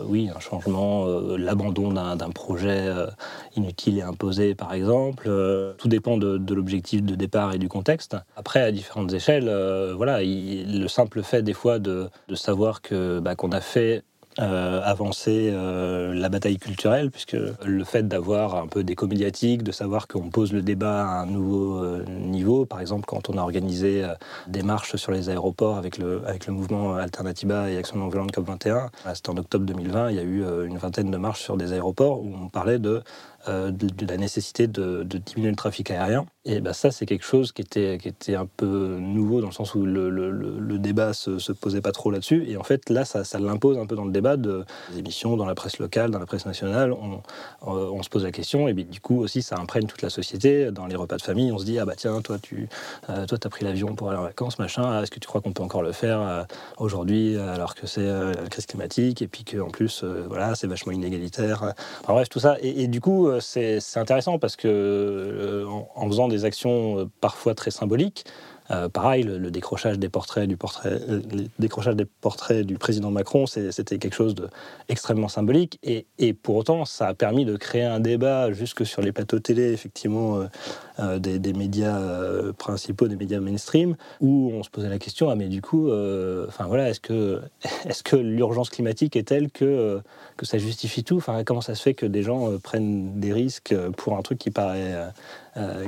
oui, 0.08 0.32
un 0.36 0.40
changement, 0.40 1.06
l'abandon 1.38 1.92
d'un, 1.92 2.30
projet 2.32 2.90
inutile 3.56 4.00
et 4.00 4.02
imposé, 4.02 4.56
par 4.56 4.74
exemple. 4.74 5.30
tout 5.78 5.88
dépend 5.88 6.18
de, 6.18 6.54
l'objectif 6.56 7.04
de 7.04 7.14
départ 7.14 7.54
et 7.54 7.60
du 7.60 7.70
contexte. 7.70 8.18
Après, 8.36 8.62
à 8.62 8.72
différentes 8.72 9.14
échelles, 9.14 9.54
voilà, 9.96 10.22
le 10.24 10.88
simple 10.88 11.22
fait 11.22 11.44
des 11.44 11.54
fois 11.54 11.78
de, 11.78 12.10
de 12.28 12.34
savoir 12.34 12.82
que, 12.82 13.20
bah, 13.20 13.36
qu'on 13.36 13.52
a 13.52 13.62
fait 13.62 14.04
euh, 14.40 14.82
avancer 14.84 15.52
euh, 15.52 16.14
la 16.16 16.28
bataille 16.28 16.58
culturelle, 16.58 17.12
puisque 17.12 17.38
le 17.64 17.84
fait 17.84 18.08
d'avoir 18.08 18.56
un 18.56 18.68
peu 18.68 18.84
d'éco 18.84 19.06
médiatique, 19.06 19.62
de 19.62 19.72
savoir 19.72 20.08
qu'on 20.08 20.30
pose 20.30 20.54
le 20.54 20.64
débat 20.64 21.08
à 21.08 21.22
un 21.22 21.26
nouveau 21.28 21.84
euh, 21.84 22.04
niveau, 22.08 22.66
par 22.66 22.82
exemple 22.82 23.06
quand 23.06 23.30
on 23.30 23.38
a 23.38 23.42
organisé 23.42 24.04
des 24.48 24.64
marches 24.64 24.96
sur 24.96 25.12
les 25.12 25.30
aéroports 25.30 25.78
avec 25.78 26.00
le, 26.00 26.22
avec 26.26 26.48
le 26.48 26.54
mouvement 26.54 26.96
Alternativa 26.96 27.70
et 27.70 27.78
Action 27.78 27.98
non 27.98 28.08
violente 28.08 28.34
COP21, 28.36 28.88
c'était 29.14 29.30
en 29.30 29.38
octobre 29.38 29.66
2020, 29.66 30.10
il 30.10 30.16
y 30.16 30.20
a 30.20 30.24
eu 30.24 30.44
une 30.66 30.78
vingtaine 30.78 31.12
de 31.12 31.18
marches 31.18 31.42
sur 31.42 31.56
des 31.56 31.74
aéroports 31.74 32.24
où 32.24 32.34
on 32.34 32.50
parlait 32.50 32.80
de 32.80 33.04
euh, 33.50 33.72
de, 33.72 34.06
la 34.06 34.16
nécessité 34.16 34.68
de, 34.68 35.04
diminuer 35.04 35.50
le 35.50 35.56
trafic 35.58 35.92
aérien. 35.92 36.26
Et 36.46 36.62
ben 36.62 36.72
ça, 36.72 36.92
c'est 36.92 37.06
quelque 37.06 37.26
chose 37.26 37.52
qui 37.52 37.62
était, 37.62 37.98
qui 38.02 38.08
était 38.08 38.36
un 38.36 38.46
peu 38.46 38.98
nouveau 39.00 39.42
dans 39.42 39.48
le 39.48 39.54
sens 39.54 39.76
où 39.76 39.86
le, 39.86 40.10
le, 40.10 40.78
débat 40.78 41.14
se, 41.14 41.40
se 41.40 41.52
posait 41.52 41.82
pas 41.82 41.92
trop 41.92 42.12
là-dessus. 42.12 42.46
Et 42.48 42.58
en 42.58 42.64
fait, 42.64 42.90
là, 42.90 43.06
ça, 43.06 43.24
ça 43.24 43.40
l'impose 43.40 43.78
un 43.78 43.86
peu 43.86 43.96
dans 43.96 44.06
le 44.06 44.12
débat 44.12 44.38
de, 44.38 44.66
des 44.92 45.00
émissions, 45.00 45.38
dans 45.38 45.46
la 45.46 45.56
presse 45.56 45.80
locale, 45.80 46.12
dans 46.12 46.20
la 46.20 46.26
presse 46.26 46.46
nationale. 46.46 46.94
On, 46.94 47.22
euh, 47.68 47.90
on 47.92 48.04
se 48.04 48.10
pose 48.10 48.24
la 48.24 48.32
question, 48.32 48.68
et 48.68 48.74
bien, 48.74 48.86
du 48.86 49.00
coup 49.00 49.20
aussi, 49.22 49.42
ça 49.42 49.58
imprègne 49.58 49.88
toute 49.88 50.02
la 50.02 50.10
société. 50.10 50.72
Dans 50.72 50.86
les 50.86 50.96
repas 50.96 51.18
de 51.18 51.22
famille, 51.22 51.52
on 51.52 51.58
se 51.58 51.66
dit 51.66 51.80
ah 51.80 51.86
bah 51.86 51.96
tiens, 51.98 52.22
toi, 52.22 52.38
tu 52.42 52.68
euh, 53.10 53.26
toi, 53.26 53.38
as 53.42 53.50
pris 53.50 53.66
l'avion 53.66 53.96
pour 53.96 54.10
aller 54.10 54.20
en 54.20 54.24
vacances, 54.24 54.60
machin. 54.60 55.02
Est-ce 55.02 55.12
que 55.12 55.20
tu 55.20 55.28
crois 55.28 55.42
qu'on 55.42 55.54
peut 55.54 55.64
encore 55.64 55.84
le 55.84 55.92
faire 55.92 56.46
aujourd'hui 56.78 57.38
alors 57.38 57.76
que 57.76 57.88
c'est 57.88 58.06
la 58.06 58.48
crise 58.50 58.66
climatique 58.66 59.22
et 59.22 59.28
puis 59.28 59.44
qu'en 59.44 59.70
plus, 59.70 60.04
voilà, 60.04 60.56
c'est 60.56 60.68
vachement 60.68 60.92
inégalitaire. 60.92 61.74
Enfin, 62.02 62.14
bref, 62.14 62.30
tout 62.30 62.40
ça. 62.40 62.58
et 62.62 62.88
du 62.88 63.02
coup, 63.02 63.30
euh, 63.34 63.80
c'est 63.80 64.00
intéressant 64.00 64.40
parce 64.40 64.56
que 64.56 64.68
euh, 64.68 65.66
en, 65.96 66.08
faisant 66.08 66.28
des 66.28 66.46
actions 66.46 67.00
euh, 67.00 67.06
parfois 67.22 67.56
très 67.56 67.72
symboliques, 67.72 68.26
pareil, 68.92 69.24
le, 69.24 69.52
décrochage 69.52 69.98
des 69.98 70.10
portraits 70.10 70.48
du 70.48 70.58
président 72.78 73.12
Macron, 73.12 73.46
c'était 73.46 73.98
quelque 73.98 74.16
chose 74.16 74.36
d'extrêmement 74.88 75.28
symbolique. 75.28 75.80
Et, 75.84 76.34
pour 76.34 76.56
autant, 76.56 76.86
ça 76.86 77.08
a 77.08 77.14
permis 77.14 77.46
de 77.46 77.56
créer 77.56 77.84
un 77.84 78.00
débat 78.00 78.52
jusque 78.52 78.86
sur 78.86 79.02
les 79.02 79.12
plateaux 79.12 79.40
télé, 79.40 79.72
effectivement, 79.72 80.44
euh, 81.00 81.18
des, 81.18 81.54
médias 81.54 82.00
euh, 82.00 82.54
principaux, 82.54 83.08
des 83.08 83.16
médias 83.16 83.40
mainstream, 83.40 83.96
où 84.22 84.52
on 84.54 84.62
se 84.62 84.70
posait 84.70 84.90
la 84.90 85.00
question 85.00 85.32
ah 85.32 85.36
mais 85.36 85.48
du 85.48 85.60
coup, 85.60 85.90
euh, 85.90 86.46
enfin 86.48 86.68
voilà, 86.68 86.90
est-ce 86.90 87.00
que 87.00 87.42
est-ce 87.86 88.04
que 88.04 88.16
l'urgence 88.16 88.70
climatique 88.70 89.16
est 89.16 89.24
telle 89.24 89.50
que 89.50 90.02
que 90.38 90.46
ça 90.46 90.60
justifie 90.60 91.04
tout? 91.04 91.18
Enfin 91.18 91.44
comment 91.44 91.62
ça 91.62 91.74
se 91.74 91.82
fait 91.82 91.96
que 91.96 92.06
des 92.06 92.22
gens 92.22 92.60
prennent 92.60 93.20
des 93.20 93.34
risques 93.34 93.76
pour 93.98 94.18
un 94.18 94.22
truc 94.22 94.38
qui 94.38 94.52
paraît 94.52 94.94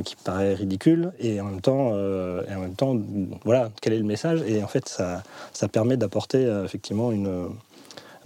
qui 0.03 0.15
paraît 0.23 0.53
ridicule 0.53 1.11
et 1.19 1.41
en 1.41 1.45
même 1.45 1.61
temps 1.61 1.91
et 1.95 2.55
en 2.55 2.59
même 2.59 2.75
temps 2.75 2.95
voilà 3.43 3.71
quel 3.81 3.93
est 3.93 3.99
le 3.99 4.03
message? 4.03 4.41
Et 4.47 4.63
en 4.63 4.67
fait 4.67 4.87
ça 4.87 5.23
ça 5.53 5.67
permet 5.67 5.97
d'apporter 5.97 6.43
effectivement 6.63 7.11
une 7.11 7.49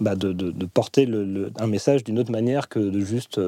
bah, 0.00 0.14
de, 0.14 0.32
porter 0.66 1.08
un 1.58 1.66
message 1.66 2.04
d'une 2.04 2.18
autre 2.18 2.30
manière 2.30 2.68
que 2.68 2.78
de 2.78 3.00
juste, 3.00 3.40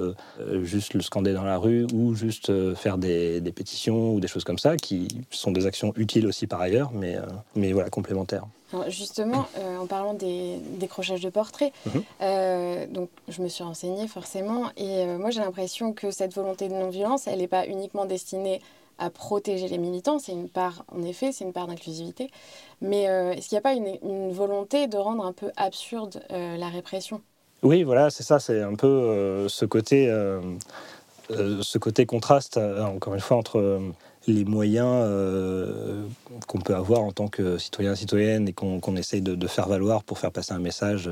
juste 0.62 0.94
le 0.94 1.00
scander 1.00 1.32
dans 1.32 1.44
la 1.44 1.58
rue 1.58 1.86
ou 1.92 2.14
juste 2.14 2.52
faire 2.74 2.98
des, 2.98 3.40
pétitions 3.54 4.14
ou 4.14 4.20
des 4.20 4.28
choses 4.28 4.44
comme 4.44 4.58
ça, 4.58 4.76
qui 4.76 5.08
sont 5.30 5.52
des 5.52 5.66
actions 5.66 5.92
utiles 5.96 6.26
aussi 6.26 6.46
par 6.46 6.60
ailleurs, 6.60 6.90
mais, 6.92 7.16
mais 7.54 7.72
voilà, 7.72 7.90
complémentaires. 7.90 8.44
justement, 8.88 9.46
en 9.80 9.86
parlant 9.86 10.14
des 10.14 10.58
décrochages 10.78 11.20
de 11.20 11.30
portraits, 11.30 11.72
mhm. 11.86 12.92
donc 12.92 13.08
je 13.28 13.42
me 13.42 13.48
suis 13.48 13.64
renseignée 13.64 14.08
forcément, 14.08 14.70
et 14.76 15.06
moi 15.18 15.30
j'ai 15.30 15.40
l'impression 15.40 15.92
que 15.92 16.10
cette 16.10 16.34
volonté 16.34 16.68
de 16.68 16.74
non-violence, 16.74 17.26
elle 17.26 17.38
n'est 17.38 17.48
pas 17.48 17.66
uniquement 17.66 18.04
destinée 18.04 18.60
à 18.98 19.10
protéger 19.10 19.68
les 19.68 19.78
militants. 19.78 20.18
C'est 20.18 20.32
une 20.32 20.48
part, 20.48 20.84
en 20.92 21.02
effet, 21.02 21.32
c'est 21.32 21.44
une 21.44 21.52
part 21.52 21.66
d'inclusivité. 21.66 22.30
Mais 22.80 23.08
euh, 23.08 23.32
est-ce 23.32 23.48
qu'il 23.48 23.56
n'y 23.56 23.60
a 23.60 23.62
pas 23.62 23.74
une, 23.74 24.32
volonté 24.32 24.86
de 24.86 24.96
rendre 24.96 25.24
un 25.24 25.32
peu 25.32 25.50
absurde 25.56 26.22
euh, 26.30 26.56
la 26.56 26.68
répression? 26.68 27.20
Oui, 27.62 27.84
voilà, 27.84 28.10
c'est 28.10 28.24
ça, 28.24 28.40
c'est 28.40 28.60
un 28.60 28.74
peu 28.74 28.86
euh, 28.86 29.48
ce 29.48 29.64
côté, 29.64 30.12
ce 31.30 31.78
côté 31.78 32.06
contraste, 32.06 32.56
encore 32.58 33.14
une 33.14 33.20
fois, 33.20 33.36
entre 33.36 33.80
les 34.26 34.44
moyens 34.44 35.06
qu'on 36.48 36.58
peut 36.58 36.74
avoir 36.74 37.00
en 37.00 37.12
tant 37.12 37.28
que 37.28 37.58
citoyen, 37.58 37.94
citoyenne 37.94 38.48
et 38.48 38.52
qu'on 38.52 38.96
essaye 38.96 39.22
de, 39.22 39.34
de, 39.34 39.46
faire 39.46 39.68
valoir 39.68 40.02
pour 40.02 40.18
faire 40.18 40.32
passer 40.32 40.52
un 40.52 40.58
message 40.58 41.08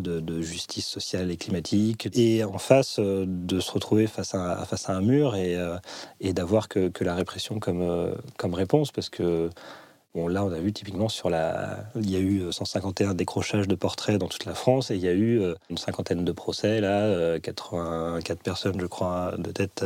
de, 0.00 0.40
justice 0.40 0.86
sociale 0.86 1.30
et 1.30 1.36
climatique, 1.36 2.08
et 2.14 2.44
en 2.44 2.58
face 2.58 2.98
euh, 2.98 3.24
de 3.26 3.60
se 3.60 3.70
retrouver 3.72 4.06
face 4.06 4.34
à, 4.34 4.64
face 4.66 4.88
à 4.88 4.94
un 4.94 5.00
mur 5.00 5.36
et, 5.36 5.56
euh, 5.56 5.76
et 6.20 6.32
d'avoir 6.32 6.68
que, 6.68 6.88
que, 6.88 7.04
la 7.04 7.14
répression 7.14 7.58
comme, 7.58 7.82
euh, 7.82 8.14
comme 8.36 8.54
réponse, 8.54 8.92
parce 8.92 9.08
que 9.08 9.50
Bon, 10.14 10.28
là, 10.28 10.44
on 10.44 10.52
a 10.52 10.60
vu 10.60 10.72
typiquement 10.72 11.08
sur 11.08 11.28
la. 11.28 11.86
Il 11.96 12.08
y 12.08 12.14
a 12.14 12.20
eu 12.20 12.52
151 12.52 13.14
décrochages 13.14 13.66
de 13.66 13.74
portraits 13.74 14.16
dans 14.16 14.28
toute 14.28 14.44
la 14.44 14.54
France 14.54 14.92
et 14.92 14.94
il 14.94 15.00
y 15.00 15.08
a 15.08 15.12
eu 15.12 15.42
une 15.70 15.76
cinquantaine 15.76 16.24
de 16.24 16.30
procès, 16.30 16.80
là, 16.80 17.40
84 17.40 18.40
personnes, 18.40 18.80
je 18.80 18.86
crois, 18.86 19.34
de 19.38 19.50
tête 19.50 19.84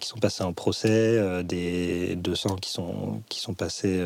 qui 0.00 0.08
sont 0.08 0.18
passées 0.18 0.42
en 0.42 0.52
procès, 0.52 1.44
des 1.44 2.16
200 2.16 2.56
qui 2.56 2.70
sont, 2.70 3.22
qui 3.28 3.38
sont 3.38 3.54
passés 3.54 4.04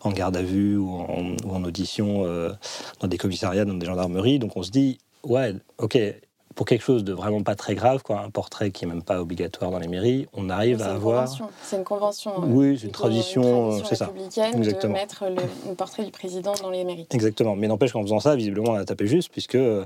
en 0.00 0.10
garde 0.10 0.38
à 0.38 0.42
vue 0.42 0.78
ou 0.78 0.90
en, 0.90 1.36
ou 1.44 1.50
en 1.50 1.64
audition 1.64 2.24
dans 3.00 3.08
des 3.08 3.18
commissariats, 3.18 3.66
dans 3.66 3.74
des 3.74 3.86
gendarmeries. 3.86 4.38
Donc 4.38 4.56
on 4.56 4.62
se 4.62 4.70
dit, 4.70 4.98
ouais, 5.22 5.54
ok, 5.76 5.98
pour 6.54 6.66
quelque 6.66 6.82
chose 6.82 7.04
de 7.04 7.12
vraiment 7.12 7.42
pas 7.42 7.54
très 7.54 7.74
grave, 7.74 8.02
quoi, 8.02 8.20
un 8.20 8.30
portrait 8.30 8.70
qui 8.70 8.84
est 8.84 8.88
même 8.88 9.02
pas 9.02 9.20
obligatoire 9.20 9.70
dans 9.70 9.78
les 9.78 9.88
mairies, 9.88 10.28
on 10.32 10.48
arrive 10.50 10.82
à 10.82 10.92
avoir. 10.92 11.28
C'est 11.62 11.76
une 11.76 11.84
convention. 11.84 12.42
Euh, 12.42 12.46
oui, 12.46 12.78
c'est 12.78 12.86
une 12.86 12.92
tradition, 12.92 13.72
euh, 13.72 13.78
c'est 13.84 13.96
ça. 13.96 14.06
de 14.06 14.86
mettre 14.88 15.24
le, 15.26 15.74
portrait 15.74 16.04
du 16.04 16.10
président 16.10 16.54
dans 16.62 16.70
les 16.70 16.84
mairies. 16.84 17.06
Exactement. 17.10 17.56
Mais 17.56 17.66
n'empêche 17.66 17.92
qu'en 17.92 18.02
faisant 18.02 18.20
ça, 18.20 18.36
visiblement, 18.36 18.72
on 18.72 18.74
a 18.74 18.84
tapé 18.84 19.06
juste, 19.06 19.30
puisque 19.32 19.56
euh, 19.56 19.84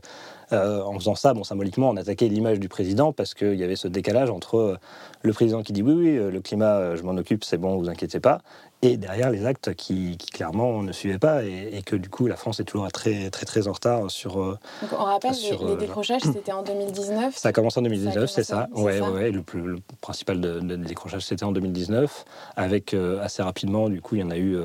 en 0.51 0.95
faisant 0.99 1.15
ça, 1.15 1.33
bon, 1.35 1.45
symboliquement, 1.45 1.91
on 1.91 1.97
attaquait 1.97 2.29
l'image 2.29 2.61
du 2.61 2.69
président 2.69 3.13
parce 3.13 3.35
qu'il 3.35 3.55
y 3.55 3.65
avait 3.65 3.77
ce 3.77 3.89
décalage 3.89 4.31
entre 4.31 4.79
le 5.23 5.33
président 5.33 5.63
qui 5.63 5.73
dit 5.73 5.83
oui, 5.83 5.95
oui, 5.95 6.31
le 6.31 6.41
climat, 6.41 6.97
je 6.97 7.03
m'en 7.03 7.17
occupe, 7.17 7.45
c'est 7.45 7.59
bon, 7.59 7.77
vous 7.77 7.89
inquiétez 7.89 8.21
pas, 8.21 8.41
et 8.83 8.97
derrière 8.97 9.31
les 9.31 9.45
actes 9.45 9.75
qui, 9.75 10.17
clairement 10.33 10.83
ne 10.83 10.93
suivaient 10.93 11.19
pas 11.19 11.45
et, 11.45 11.83
que 11.85 11.97
du 11.97 12.09
coup 12.09 12.27
la 12.27 12.37
France 12.37 12.61
est 12.61 12.65
toujours 12.65 12.91
très 12.93 13.31
très 13.31 13.45
très 13.45 13.67
en 13.67 13.73
retard 13.73 14.11
sur. 14.11 14.41
Euh, 14.41 14.59
Donc 14.83 14.93
on 14.93 15.05
rappelle 15.05 15.33
les, 15.33 15.51
les, 15.51 15.65
euh, 15.65 15.77
décrochages 15.77 16.23
c'était 16.23 16.53
en 16.53 16.63
2019. 16.63 17.37
Ça 17.37 17.49
a 17.49 17.53
commencé 17.53 17.81
en 17.81 17.83
2019, 17.83 18.31
c'est 18.31 18.45
ça. 18.45 18.69
Ouais, 18.75 19.01
ouais, 19.01 19.31
le, 19.31 19.43
plus, 19.43 19.63
le 19.63 19.79
principal 20.01 20.41
de, 20.41 20.77
décrochage 20.77 21.23
c'était 21.23 21.45
en 21.45 21.53
2019 21.53 22.25
avec 22.57 22.95
euh, 22.95 23.23
assez 23.23 23.43
rapidement 23.43 23.89
du 23.89 24.01
coup 24.01 24.15
il 24.15 24.21
y 24.21 24.25
en 24.25 24.31
a 24.31 24.37
eu 24.37 24.57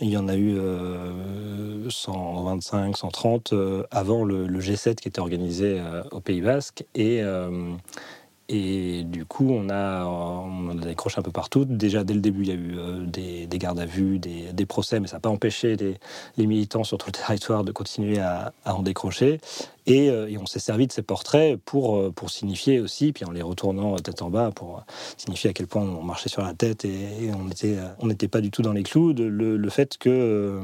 il 0.00 0.08
y 0.08 0.16
en 0.16 0.28
a 0.28 0.36
eu 0.36 0.58
125, 1.88 2.96
130 2.96 3.54
avant 3.90 4.24
le, 4.24 4.46
le, 4.46 4.60
G7 4.60 4.96
qui 4.96 5.08
était 5.08 5.20
organisé 5.20 5.80
au 6.10 6.20
Pays 6.20 6.40
Basque 6.40 6.84
et 6.94 7.22
et 8.48 9.02
du 9.04 9.24
coup, 9.24 9.50
on 9.50 9.68
a, 9.70 10.04
décroché 10.74 11.18
un 11.18 11.22
peu 11.22 11.32
partout. 11.32 11.64
Déjà, 11.64 12.04
dès 12.04 12.14
le 12.14 12.20
début, 12.20 12.42
il 12.42 12.48
y 12.48 12.52
a 12.52 12.54
eu 12.54 12.78
euh, 12.78 13.04
des, 13.04 13.46
des, 13.46 13.58
gardes 13.58 13.80
à 13.80 13.86
vue, 13.86 14.18
des, 14.18 14.66
procès, 14.66 15.00
mais 15.00 15.08
ça 15.08 15.16
n'a 15.16 15.20
pas 15.20 15.30
empêché 15.30 15.76
les, 16.36 16.46
militants 16.46 16.84
sur 16.84 16.98
tout 16.98 17.08
le 17.08 17.12
territoire 17.26 17.64
de 17.64 17.72
continuer 17.72 18.18
à 18.18 18.52
en 18.64 18.82
décrocher. 18.82 19.40
Euh, 19.88 20.26
et, 20.26 20.38
on 20.38 20.46
s'est 20.46 20.58
servi 20.58 20.86
de 20.86 20.92
ces 20.92 21.02
portraits 21.02 21.58
pour, 21.64 21.96
euh, 21.96 22.10
pour 22.10 22.30
signifier 22.30 22.80
aussi, 22.80 23.12
puis 23.12 23.24
en 23.24 23.30
les 23.30 23.42
retournant 23.42 23.96
tête 23.96 24.22
en 24.22 24.30
bas, 24.30 24.50
pour 24.54 24.84
signifier 25.16 25.50
à 25.50 25.52
quel 25.52 25.66
point 25.66 25.82
on 25.82 26.02
marchait 26.02 26.28
sur 26.28 26.42
la 26.42 26.54
tête 26.54 26.84
et, 26.84 27.30
on 27.34 27.44
n'était 27.44 27.76
on 28.00 28.06
n'était 28.06 28.28
pas 28.28 28.40
du 28.40 28.50
tout 28.50 28.62
dans 28.62 28.72
les 28.72 28.82
clous. 28.82 29.12
Le, 29.12 29.68
fait 29.70 29.98
que, 29.98 30.60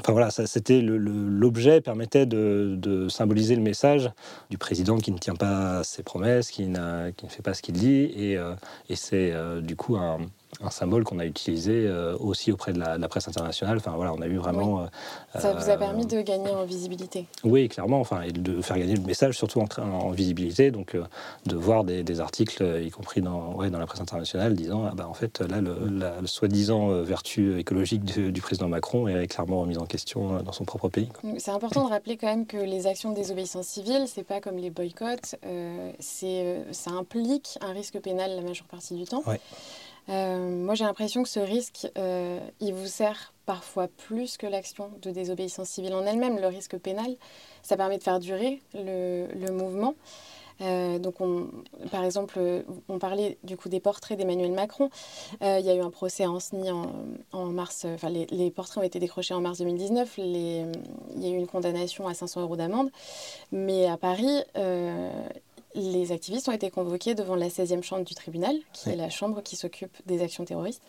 enfin 0.00 0.12
voilà, 0.12 0.30
c'était 0.30 0.80
l'objet 0.80 1.80
permettait 1.80 2.26
de, 2.26 3.06
symboliser 3.08 3.56
le 3.56 3.62
message 3.62 4.10
du 4.50 4.58
président 4.58 4.98
qui 4.98 5.12
ne 5.12 5.18
tient 5.18 5.34
pas 5.34 5.84
ses 5.84 6.02
promesses, 6.02 6.50
qui, 6.50 6.66
ne 6.66 7.12
fait 7.28 7.42
pas 7.42 7.54
ce 7.54 7.62
qu'il 7.62 7.74
dit, 7.74 8.10
et 8.16 8.96
c'est 8.96 9.32
du 9.62 9.76
coup 9.76 9.96
un 9.96 10.18
un 10.60 10.70
symbole 10.70 11.04
qu'on 11.04 11.18
a 11.18 11.24
utilisé 11.24 11.72
euh, 11.72 12.16
aussi 12.18 12.52
auprès 12.52 12.72
de 12.72 12.78
la, 12.78 13.08
presse 13.08 13.28
internationale. 13.28 13.78
Enfin 13.78 13.92
voilà, 13.96 14.12
on 14.12 14.20
a 14.20 14.26
eu 14.26 14.36
vraiment. 14.36 14.82
Euh, 14.82 15.38
Ça 15.38 15.54
vous 15.54 15.70
a 15.70 15.76
permis 15.76 16.06
de 16.06 16.20
gagner 16.20 16.50
en 16.50 16.64
visibilité. 16.64 17.26
Oui, 17.44 17.68
clairement. 17.68 18.00
Enfin, 18.00 18.22
et 18.22 18.32
de 18.32 18.60
faire 18.60 18.78
gagner 18.78 18.96
le 18.96 19.02
message 19.02 19.36
surtout 19.36 19.60
en, 19.60 20.10
visibilité. 20.10 20.70
Donc 20.70 20.94
euh, 20.94 21.04
de 21.46 21.56
voir 21.56 21.84
des, 21.84 22.20
articles, 22.20 22.62
y 22.84 22.90
compris 22.90 23.22
dans, 23.22 23.54
ouais, 23.54 23.70
dans 23.70 23.78
la 23.78 23.86
presse 23.86 24.00
internationale, 24.00 24.54
disant 24.54 24.84
ah 24.90 24.94
bah 24.94 25.08
en 25.08 25.14
fait 25.14 25.40
là 25.40 25.60
le, 25.60 25.74
la, 25.88 26.14
soi-disant 26.26 26.88
vertu 27.02 27.58
écologique 27.58 28.04
du, 28.04 28.40
président 28.40 28.68
Macron 28.68 29.08
est 29.08 29.26
clairement 29.26 29.60
remise 29.60 29.78
en 29.78 29.86
question 29.86 30.42
dans 30.42 30.52
son 30.52 30.64
propre 30.64 30.88
pays. 30.88 31.08
C'est 31.38 31.50
important 31.50 31.86
de 31.86 31.90
rappeler 31.90 32.16
quand 32.16 32.26
même 32.26 32.46
que 32.46 32.58
les 32.58 32.86
actions 32.86 33.10
de 33.10 33.16
désobéissance 33.16 33.66
civile, 33.66 34.04
c'est 34.06 34.24
pas 34.24 34.40
comme 34.40 34.58
les 34.58 34.70
boycotts. 34.70 35.36
c'est 35.98 36.64
ça 36.72 36.90
implique 36.90 37.58
un 37.60 37.72
risque 37.72 37.98
pénal 38.00 38.36
la 38.36 38.42
majeure 38.42 38.66
partie 38.66 38.94
du 38.94 39.04
temps. 39.04 39.22
Euh, 39.28 39.36
moi, 40.08 40.74
j'ai 40.74 40.84
l'impression 40.84 41.22
que 41.22 41.28
ce 41.28 41.40
risque, 41.40 41.88
euh, 41.98 42.40
il 42.60 42.74
vous 42.74 42.86
sert 42.86 43.32
parfois 43.46 43.88
plus 43.88 44.36
que 44.36 44.46
l'action 44.46 44.90
de 45.00 45.10
désobéissance 45.10 45.68
civile 45.68 45.94
en 45.94 46.04
elle-même. 46.04 46.38
Le 46.38 46.46
risque 46.46 46.76
pénal, 46.78 47.16
ça 47.62 47.76
permet 47.76 47.98
de 47.98 48.02
faire 48.02 48.20
durer 48.20 48.62
le, 48.74 49.50
mouvement. 49.50 49.94
Euh, 50.60 50.98
donc, 50.98 51.20
on, 51.20 51.48
par 51.90 52.04
exemple, 52.04 52.38
on 52.88 52.98
parlait 52.98 53.38
du 53.42 53.56
coup 53.56 53.68
des 53.68 53.80
portraits 53.80 54.16
d'Emmanuel 54.18 54.52
Macron. 54.52 54.90
il 55.40 55.64
y 55.64 55.70
a 55.70 55.74
eu 55.74 55.80
un 55.80 55.90
procès 55.90 56.24
à 56.24 56.30
Anceny 56.30 56.70
en, 56.70 57.44
mars. 57.46 57.84
Enfin, 57.84 58.10
les, 58.10 58.26
les, 58.26 58.50
portraits 58.50 58.78
ont 58.78 58.86
été 58.86 58.98
décrochés 58.98 59.34
en 59.34 59.40
mars 59.40 59.58
2019. 59.58 60.16
Les, 60.18 60.64
il 61.16 61.22
y 61.22 61.26
a 61.26 61.30
eu 61.30 61.36
une 61.36 61.48
condamnation 61.48 62.06
à 62.06 62.14
500 62.14 62.42
euros 62.42 62.56
d'amende. 62.56 62.90
Mais 63.50 63.86
à 63.86 63.96
Paris, 63.96 64.42
les 65.74 66.12
activistes 66.12 66.48
ont 66.48 66.52
été 66.52 66.70
convoqués 66.70 67.14
devant 67.14 67.36
la 67.36 67.48
16e 67.48 67.82
chambre 67.82 68.04
du 68.04 68.14
tribunal, 68.14 68.56
qui 68.72 68.90
est 68.90 68.96
la 68.96 69.10
chambre 69.10 69.42
qui 69.42 69.56
s'occupe 69.56 69.96
des 70.06 70.22
actions 70.22 70.44
terroristes. 70.44 70.82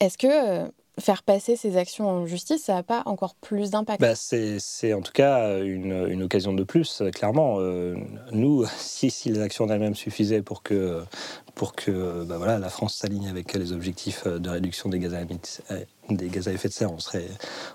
Est-ce 0.00 0.18
que 0.18 0.26
euh, 0.26 0.68
faire 0.98 1.22
passer 1.22 1.56
ces 1.56 1.76
actions 1.76 2.08
en 2.08 2.26
justice, 2.26 2.64
ça 2.64 2.74
n'a 2.74 2.82
pas 2.82 3.02
encore 3.06 3.34
plus 3.34 3.70
d'impact? 3.70 4.00
Bah, 4.00 4.14
C'est 4.14 4.94
en 4.94 5.02
tout 5.02 5.12
cas 5.12 5.60
une, 5.60 6.06
une, 6.08 6.22
occasion 6.22 6.52
de 6.52 6.64
plus, 6.64 7.02
clairement. 7.12 7.56
Euh, 7.58 7.96
nous, 8.32 8.64
si, 8.78 9.10
si, 9.10 9.30
les 9.30 9.40
actions 9.40 9.66
elles-mêmes 9.68 9.94
suffisaient 9.94 10.42
pour 10.42 10.62
que, 10.62 11.02
pour 11.54 11.74
que 11.74 12.24
bah, 12.24 12.38
voilà, 12.38 12.58
la 12.58 12.68
France 12.68 12.96
s'aligne 12.96 13.28
avec 13.28 13.52
les 13.54 13.72
objectifs 13.72 14.26
de 14.26 14.48
réduction 14.48 14.88
des 14.88 14.98
gaz 14.98 15.14
à, 15.14 15.24
des 16.10 16.28
gaz 16.28 16.48
à 16.48 16.52
effet 16.52 16.68
de 16.68 16.72
serre, 16.72 16.92
on 16.92 16.98
serait, 16.98 17.28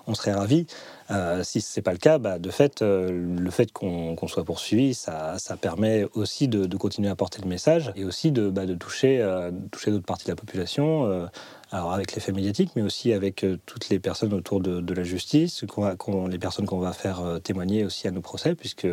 on 0.08 0.14
serait 0.14 0.34
ravis. 0.34 0.68
Euh, 1.12 1.44
si 1.44 1.60
ce 1.62 1.80
n'est 1.80 1.84
pas 1.84 1.92
le 1.92 1.98
cas, 1.98 2.20
bah, 2.20 2.38
de 2.38 2.52
fait, 2.52 2.82
euh, 2.82 3.10
le 3.10 3.50
fait 3.50 3.72
qu'on 3.72 4.16
soit 4.28 4.44
poursuivi, 4.44 4.94
ça, 4.94 5.40
ça 5.40 5.58
permet 5.58 6.06
aussi 6.14 6.48
de, 6.48 6.78
continuer 6.78 7.10
à 7.10 7.16
porter 7.16 7.42
le 7.42 7.48
message 7.48 7.92
et 7.96 8.06
aussi 8.06 8.32
de, 8.32 8.50
bah, 8.50 8.68
toucher, 8.80 9.20
euh, 9.20 9.52
toucher 9.72 9.92
d'autres 9.92 10.06
parties 10.06 10.26
de 10.26 10.32
la 10.32 10.36
population 10.36 11.30
alors 11.72 11.94
avec 11.94 12.16
l'effet 12.16 12.32
médiatique, 12.32 12.72
mais 12.76 12.82
aussi 12.82 13.14
avec 13.14 13.46
toutes 13.68 13.90
les 13.90 14.00
personnes 14.00 14.34
autour 14.34 14.60
de, 14.60 14.94
la 14.94 15.04
justice, 15.04 15.64
les 16.30 16.40
personnes 16.40 16.66
qu'on 16.66 16.80
va 16.80 16.94
faire 16.94 17.22
témoigner 17.44 17.86
aussi 17.86 18.08
à 18.08 18.12
nos 18.12 18.22
procès, 18.22 18.56
puisque 18.56 18.88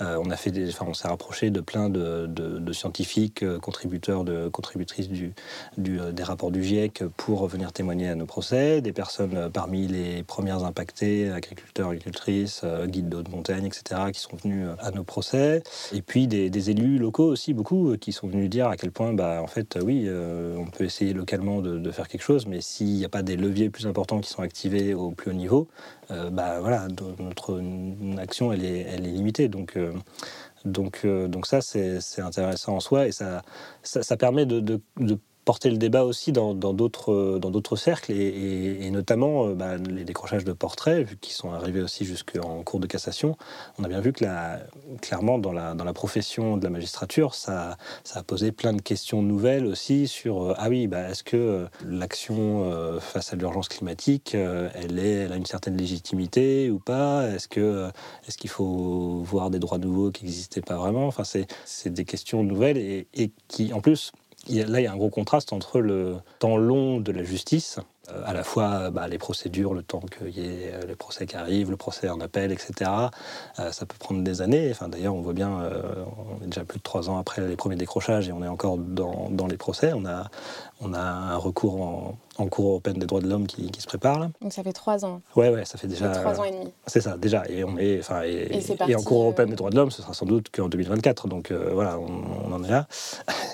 on 0.00 0.30
a 0.30 0.36
fait 0.36 0.50
des, 0.50 0.70
enfin, 0.70 0.86
on 0.88 0.94
s'est 0.94 1.08
rapproché 1.08 1.50
de 1.50 1.60
plein 1.60 1.90
de, 1.90 2.72
scientifiques, 2.72 3.44
contributeurs, 3.60 4.24
de 4.24 4.48
contributrices 4.48 5.10
du, 5.10 5.34
des 5.76 6.22
rapports 6.22 6.50
du 6.50 6.64
GIEC 6.64 7.04
pour 7.18 7.46
venir 7.48 7.72
témoigner 7.72 8.08
à 8.08 8.14
nos 8.14 8.26
procès, 8.26 8.65
des 8.80 8.92
personnes 8.92 9.50
parmi 9.52 9.86
les 9.86 10.22
premières 10.22 10.64
impactées, 10.64 11.30
agriculteurs, 11.30 11.90
agricultrices, 11.90 12.64
guides 12.86 13.08
d'eau 13.08 13.22
de 13.22 13.30
montagne, 13.30 13.66
etc., 13.66 14.10
qui 14.12 14.20
sont 14.20 14.36
venus 14.36 14.68
à 14.78 14.90
nos 14.90 15.04
procès, 15.04 15.62
et 15.92 16.02
puis 16.02 16.26
des, 16.26 16.70
élus 16.70 16.98
locaux 16.98 17.26
aussi 17.26 17.54
beaucoup 17.54 17.96
qui 17.96 18.12
sont 18.12 18.26
venus 18.26 18.50
dire 18.50 18.66
à 18.68 18.76
quel 18.76 18.90
point, 18.90 19.12
bah, 19.12 19.40
en 19.42 19.46
fait, 19.46 19.78
oui, 19.82 20.08
on 20.10 20.66
peut 20.66 20.84
essayer 20.84 21.12
localement 21.12 21.60
de 21.60 21.90
faire 21.90 22.08
quelque 22.08 22.22
chose, 22.22 22.46
mais 22.46 22.60
s'il 22.60 22.94
n'y 22.94 23.04
a 23.04 23.08
pas 23.08 23.22
des 23.22 23.36
leviers 23.36 23.70
plus 23.70 23.86
importants 23.86 24.20
qui 24.20 24.30
sont 24.30 24.42
activés 24.42 24.94
au 24.94 25.10
plus 25.10 25.30
haut 25.30 25.34
niveau, 25.34 25.68
euh, 26.10 26.30
bah 26.30 26.60
voilà, 26.60 26.86
notre 27.18 27.60
action 28.18 28.52
elle 28.52 28.64
est, 28.64 28.96
limitée. 28.98 29.48
Donc, 29.48 29.76
euh, 29.76 29.92
donc, 30.64 31.00
euh, 31.04 31.28
donc 31.28 31.46
ça 31.46 31.60
c'est 31.60 32.00
intéressant 32.18 32.76
en 32.76 32.80
soi 32.80 33.06
et 33.06 33.12
ça, 33.12 33.42
ça, 33.82 34.16
permet 34.16 34.46
de, 34.46 34.80
porté 35.46 35.70
le 35.70 35.76
débat 35.76 36.02
aussi 36.02 36.32
dans 36.32 36.54
d'autres 36.54 37.38
dans 37.38 37.50
d'autres 37.50 37.76
cercles 37.76 38.12
et, 38.12 38.90
notamment 38.90 39.48
bah, 39.50 39.76
les 39.76 40.04
décrochages 40.04 40.44
de 40.44 40.52
portraits 40.52 41.08
qui 41.20 41.32
sont 41.32 41.52
arrivés 41.52 41.80
aussi 41.80 42.04
jusqu'en 42.04 42.64
cours 42.64 42.80
de 42.80 42.86
cassation. 42.88 43.36
On 43.78 43.84
a 43.84 43.88
bien 43.88 44.00
vu 44.00 44.12
que 44.12 44.24
la, 44.24 44.58
clairement 45.00 45.38
dans 45.38 45.52
la, 45.52 45.92
profession 45.92 46.56
de 46.56 46.64
la 46.64 46.70
magistrature, 46.70 47.34
ça, 47.34 47.76
a 48.14 48.22
posé 48.24 48.50
plein 48.50 48.72
de 48.72 48.82
questions 48.82 49.22
nouvelles 49.22 49.66
aussi 49.66 50.08
sur 50.08 50.54
ah 50.58 50.68
oui, 50.68 50.88
bah, 50.88 51.10
est-ce 51.10 51.22
que 51.22 51.66
l'action 51.84 52.98
face 53.00 53.32
à 53.32 53.36
l'urgence 53.36 53.68
climatique, 53.68 54.34
elle, 54.34 54.98
a 55.32 55.36
une 55.36 55.46
certaine 55.46 55.76
légitimité 55.76 56.70
ou 56.70 56.80
pas? 56.80 57.28
Est-ce 57.28 57.46
qu'il 57.46 58.50
faut 58.50 59.22
voir 59.24 59.50
des 59.50 59.60
droits 59.60 59.78
nouveaux 59.78 60.10
qui 60.10 60.24
n'existaient 60.24 60.60
pas 60.60 60.76
vraiment? 60.76 61.06
Enfin, 61.06 61.22
c'est 61.24 61.90
des 61.90 62.04
questions 62.04 62.42
nouvelles 62.42 62.78
et 62.78 63.30
qui, 63.46 63.72
en 63.72 63.80
plus, 63.80 64.12
là, 64.48 64.80
il 64.80 64.84
y 64.84 64.86
a 64.86 64.92
un 64.92 64.96
gros 64.96 65.10
contraste 65.10 65.52
entre 65.52 65.80
le 65.80 66.16
temps 66.38 66.56
long 66.56 67.00
de 67.00 67.12
la 67.12 67.22
justice, 67.22 67.78
euh, 68.10 68.22
à 68.24 68.32
la 68.32 68.44
fois 68.44 68.90
bah, 68.90 69.08
les 69.08 69.18
procédures, 69.18 69.74
le 69.74 69.82
temps 69.82 70.00
qu'il 70.00 70.30
y 70.30 70.46
ait 70.46 70.72
euh, 70.72 70.86
les 70.86 70.94
procès 70.94 71.26
qui 71.26 71.36
arrivent, 71.36 71.70
le 71.70 71.76
procès 71.76 72.08
en 72.08 72.20
appel, 72.20 72.52
etc. 72.52 72.90
Euh, 73.58 73.72
ça 73.72 73.86
peut 73.86 73.96
prendre 73.98 74.22
des 74.22 74.42
années. 74.42 74.68
Enfin, 74.70 74.88
D'ailleurs, 74.88 75.14
on 75.14 75.20
voit 75.20 75.32
bien, 75.32 75.50
on 75.50 76.44
est 76.44 76.48
déjà 76.48 76.64
plus 76.64 76.78
de 76.78 76.82
trois 76.82 77.10
ans 77.10 77.18
après 77.18 77.46
les 77.46 77.56
premiers 77.56 77.76
décrochages 77.76 78.28
et 78.28 78.32
on 78.32 78.42
est 78.42 78.48
encore 78.48 78.78
dans, 78.78 79.46
les 79.48 79.56
procès. 79.56 79.92
On 79.94 80.06
a, 80.06 80.30
on 80.80 80.94
a 80.94 81.00
un 81.00 81.36
recours 81.36 81.80
en, 81.80 82.18
en 82.38 82.48
Cour 82.48 82.68
européenne 82.70 82.98
des 82.98 83.06
droits 83.06 83.20
de 83.20 83.28
l'homme 83.28 83.46
qui, 83.46 83.70
se 83.78 83.86
prépare. 83.86 84.28
Donc 84.40 84.52
ça 84.52 84.62
fait 84.62 84.72
trois 84.72 85.04
ans. 85.04 85.20
Ouais, 85.34 85.50
ouais, 85.50 85.64
ça 85.64 85.78
fait 85.78 85.86
déjà. 85.86 86.10
trois 86.10 86.40
ans 86.40 86.44
et 86.44 86.50
demi. 86.50 86.72
C'est 86.86 87.00
ça, 87.00 87.16
déjà. 87.16 87.44
Et 87.48 87.64
on 87.64 87.76
est, 87.78 88.00
enfin, 88.00 88.22
et, 88.24 88.60
et, 88.88 88.96
en 88.96 89.02
Cour 89.02 89.22
européenne 89.22 89.50
des 89.50 89.56
droits 89.56 89.70
de 89.70 89.76
l'homme, 89.76 89.90
ce 89.90 90.02
sera 90.02 90.14
sans 90.14 90.26
doute 90.26 90.48
qu'en 90.54 90.68
2024. 90.68 91.28
Donc 91.28 91.52
voilà, 91.52 91.98
on, 91.98 92.52
en 92.52 92.62
est 92.64 92.70
là. 92.70 92.86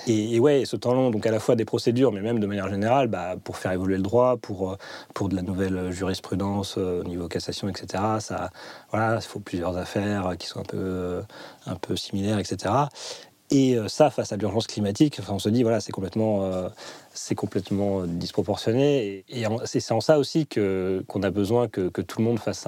Et, 0.07 0.39
ouais, 0.39 0.63
ce 0.65 0.75
temps 0.75 0.93
long, 0.93 1.11
donc 1.11 1.25
à 1.25 1.31
la 1.31 1.39
fois 1.39 1.55
des 1.55 1.65
procédures, 1.65 2.11
mais 2.11 2.21
même 2.21 2.39
de 2.39 2.47
manière 2.47 2.69
générale, 2.69 3.07
bah, 3.07 3.35
pour 3.43 3.57
faire 3.57 3.71
évoluer 3.71 3.97
le 3.97 4.03
droit, 4.03 4.37
pour 4.37 4.77
pour 5.13 5.29
de 5.29 5.35
la 5.35 5.41
nouvelle 5.41 5.91
jurisprudence 5.91 6.77
au 6.77 7.03
niveau 7.03 7.27
cassation, 7.27 7.69
etc. 7.69 8.03
Ça, 8.19 8.49
voilà, 8.91 9.15
il 9.15 9.21
faut 9.21 9.39
plusieurs 9.39 9.77
affaires 9.77 10.33
qui 10.37 10.47
sont 10.47 10.59
un 10.59 10.63
peu 10.63 11.21
un 11.65 11.75
peu 11.75 11.95
similaires, 11.95 12.39
etc. 12.39 12.73
Et 13.53 13.77
ça, 13.87 14.09
face 14.09 14.33
à 14.33 14.37
l'urgence 14.37 14.65
climatique, 14.65 15.19
on 15.29 15.37
se 15.37 15.47
dit, 15.49 15.61
voilà, 15.61 15.79
c'est 15.79 15.91
complètement, 15.91 16.49
c'est 17.13 17.35
complètement 17.35 18.01
disproportionné. 18.07 19.23
Et, 19.29 19.45
c'est 19.65 19.91
en 19.91 20.01
ça 20.01 20.17
aussi 20.17 20.47
que, 20.47 21.03
qu'on 21.07 21.21
a 21.21 21.29
besoin 21.29 21.67
que, 21.67 21.89
tout 21.89 22.19
le 22.19 22.25
monde 22.25 22.39
fasse 22.39 22.67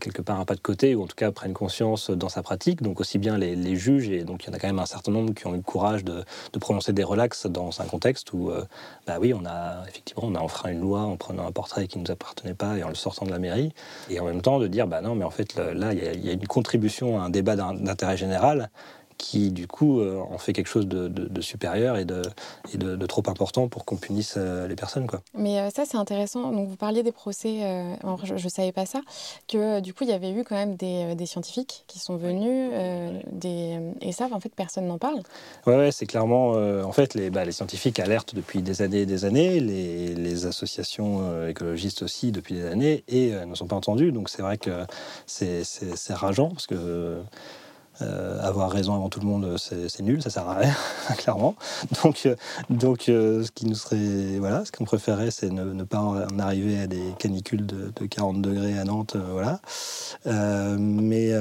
quelque 0.00 0.22
part 0.22 0.38
un 0.38 0.44
pas 0.44 0.54
de 0.54 0.60
côté, 0.60 0.94
ou 0.94 1.02
en 1.02 1.06
tout 1.06 1.16
cas 1.16 1.32
prenne 1.32 1.52
conscience 1.52 2.10
dans 2.10 2.28
sa 2.28 2.42
pratique. 2.42 2.82
Donc 2.82 3.00
aussi 3.00 3.18
bien 3.18 3.36
les, 3.36 3.76
juges, 3.76 4.08
et 4.10 4.22
donc 4.22 4.44
il 4.44 4.46
y 4.46 4.50
en 4.50 4.54
a 4.54 4.58
quand 4.60 4.68
même 4.68 4.78
un 4.78 4.86
certain 4.86 5.10
nombre 5.10 5.34
qui 5.34 5.46
ont 5.48 5.54
eu 5.54 5.56
le 5.56 5.62
courage 5.62 6.04
de, 6.04 6.24
prononcer 6.60 6.92
des 6.92 7.02
relax 7.02 7.46
dans 7.46 7.80
un 7.80 7.84
contexte 7.86 8.32
où, 8.32 8.50
euh, 8.50 8.64
bah 9.08 9.16
oui, 9.20 9.34
on 9.34 9.44
a 9.44 9.82
effectivement 9.88 10.22
on 10.26 10.36
a 10.36 10.38
enfreint 10.38 10.70
une 10.70 10.80
loi 10.80 11.00
en 11.00 11.16
prenant 11.16 11.44
un 11.44 11.50
portrait 11.50 11.88
qui 11.88 11.98
ne 11.98 12.04
nous 12.04 12.12
appartenait 12.12 12.54
pas 12.54 12.78
et 12.78 12.84
en 12.84 12.88
le 12.88 12.94
sortant 12.94 13.26
de 13.26 13.32
la 13.32 13.40
mairie. 13.40 13.72
Et 14.08 14.20
en 14.20 14.24
même 14.26 14.42
temps 14.42 14.60
de 14.60 14.68
dire, 14.68 14.86
bah 14.86 15.00
non, 15.00 15.16
mais 15.16 15.24
en 15.24 15.30
fait 15.30 15.56
là, 15.56 15.92
il 15.92 16.24
y, 16.24 16.30
a 16.30 16.32
une 16.32 16.46
contribution 16.46 17.20
à 17.20 17.24
un 17.24 17.30
débat 17.30 17.56
d'intérêt 17.56 18.16
général 18.16 18.70
qui 19.18 19.50
du 19.50 19.66
coup 19.66 20.00
euh, 20.00 20.20
en 20.30 20.38
fait 20.38 20.52
quelque 20.52 20.68
chose 20.68 20.86
de, 20.86 21.40
supérieur 21.40 21.96
et, 21.96 22.04
de, 22.04 22.22
de, 22.74 23.06
trop 23.06 23.22
important 23.26 23.68
pour 23.68 23.84
qu'on 23.84 23.96
punisse 23.96 24.34
euh, 24.36 24.68
les 24.68 24.76
personnes. 24.76 25.06
Quoi. 25.06 25.22
Mais 25.34 25.58
euh, 25.58 25.70
ça 25.70 25.84
c'est 25.84 25.96
intéressant, 25.96 26.52
donc 26.52 26.68
vous 26.68 26.76
parliez 26.76 27.02
des 27.02 27.12
procès, 27.12 27.60
je 28.24 28.34
ne 28.34 28.48
savais 28.48 28.72
pas 28.72 28.86
ça, 28.86 29.00
que 29.48 29.80
du 29.80 29.94
coup 29.94 30.04
il 30.04 30.10
y 30.10 30.12
avait 30.12 30.30
eu 30.32 30.44
quand 30.44 30.54
même 30.54 30.76
des, 30.76 31.26
scientifiques 31.26 31.84
qui 31.86 31.98
sont 31.98 32.16
venus, 32.16 32.72
des... 33.30 33.78
et 34.00 34.12
ça 34.12 34.28
en 34.32 34.40
fait 34.40 34.52
personne 34.54 34.86
n'en 34.86 34.98
parle. 34.98 35.22
Ouais, 35.66 35.76
ouais 35.76 35.92
c'est 35.92 36.06
clairement, 36.06 36.50
en 36.50 36.92
fait 36.92 37.14
les, 37.14 37.30
bah, 37.30 37.44
les 37.44 37.52
scientifiques 37.52 38.00
alertent 38.00 38.34
depuis 38.34 38.62
des 38.62 38.82
années 38.82 39.02
et 39.02 39.06
des 39.06 39.24
années, 39.24 39.60
les, 39.60 40.14
les 40.14 40.46
associations 40.46 41.46
écologistes 41.46 42.02
aussi 42.02 42.32
depuis 42.32 42.54
des 42.54 42.66
années, 42.66 43.04
et 43.08 43.32
ne 43.46 43.54
sont 43.54 43.66
pas 43.66 43.76
entendus, 43.76 44.12
donc 44.12 44.28
c'est 44.28 44.42
vrai 44.42 44.58
que 44.58 44.84
c'est 45.26 46.14
rageant 46.14 46.50
parce 46.50 46.66
que... 46.66 47.22
Euh, 48.00 48.40
avoir 48.42 48.70
raison 48.70 48.94
avant 48.94 49.08
tout 49.10 49.20
le 49.20 49.26
monde, 49.26 49.56
c'est 49.58 50.00
nul, 50.00 50.22
ça 50.22 50.30
sert 50.30 50.48
à 50.48 50.54
rien, 50.54 50.74
clairement. 51.18 51.54
Donc, 52.02 52.22
euh, 52.24 52.36
donc 52.70 53.08
euh, 53.08 53.44
ce 53.44 53.50
qui 53.50 53.66
nous 53.66 53.74
serait, 53.74 54.38
voilà, 54.38 54.64
ce 54.64 54.72
qu'on 54.72 54.84
préférait, 54.84 55.30
c'est 55.30 55.50
ne, 55.50 55.84
pas 55.84 56.00
en 56.00 56.38
arriver 56.38 56.80
à 56.80 56.86
des 56.86 57.02
canicules 57.18 57.66
de, 57.66 57.92
de 57.94 58.06
40 58.06 58.40
degrés 58.40 58.78
à 58.78 58.84
Nantes, 58.84 59.16
voilà. 59.16 59.60
mais 60.24 61.32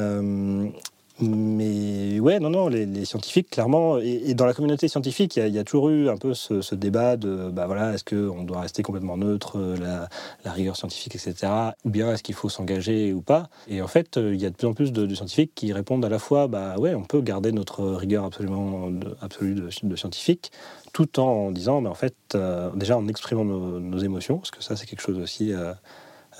mais 1.22 2.20
ouais, 2.20 2.40
non, 2.40 2.50
non, 2.50 2.68
les, 2.68 3.06
scientifiques, 3.06 3.52
clairement, 3.52 3.98
et, 4.00 4.34
dans 4.34 4.46
la 4.46 4.54
communauté 4.54 4.88
scientifique, 4.88 5.38
il 5.38 5.48
y, 5.48 5.60
a 5.60 5.64
toujours 5.64 5.90
eu 5.90 6.10
un 6.10 6.18
peu 6.18 6.34
ce, 6.34 6.76
débat 6.76 7.18
de, 7.18 7.50
bah 7.50 7.68
voilà, 7.68 7.94
est-ce 7.94 8.04
qu'on 8.04 8.44
doit 8.44 8.62
rester 8.62 8.84
complètement 8.84 9.18
neutre, 9.18 9.60
la, 9.80 10.52
rigueur 10.52 10.76
scientifique, 10.76 11.16
etc., 11.16 11.52
ou 11.86 11.90
bien 11.90 12.12
est-ce 12.14 12.24
qu'il 12.24 12.36
faut 12.36 12.50
s'engager 12.50 13.14
ou 13.14 13.22
pas? 13.22 13.50
Et 13.68 13.82
en 13.82 13.88
fait, 13.88 14.18
il 14.18 14.42
y 14.42 14.46
a 14.46 14.50
de 14.50 14.56
plus 14.56 14.68
en 14.68 14.74
plus 14.74 14.92
de, 14.92 15.14
scientifiques 15.14 15.54
qui 15.56 15.74
répondent 15.74 16.04
à 16.06 16.10
la 16.10 16.20
fois, 16.20 16.48
bah 16.48 16.76
ouais, 16.78 16.96
on 16.96 17.04
peut 17.04 17.22
garder 17.22 17.52
notre 17.52 17.84
rigueur 17.84 18.26
absolument 18.26 18.90
absolue 19.22 19.56
de, 19.84 19.96
scientifique, 19.96 20.52
tout 20.94 21.20
en 21.20 21.52
disant, 21.52 21.82
mais 21.82 21.90
en 21.90 21.96
fait, 21.96 22.16
euh, 22.36 22.70
déjà 22.76 22.98
en 22.98 23.08
exprimant 23.08 23.46
nos, 23.46 24.00
émotions, 24.00 24.38
parce 24.38 24.52
que 24.52 24.64
ça, 24.64 24.76
c'est 24.76 24.88
quelque 24.88 25.02
chose 25.02 25.20
aussi. 25.20 25.54
Euh, 25.54 25.74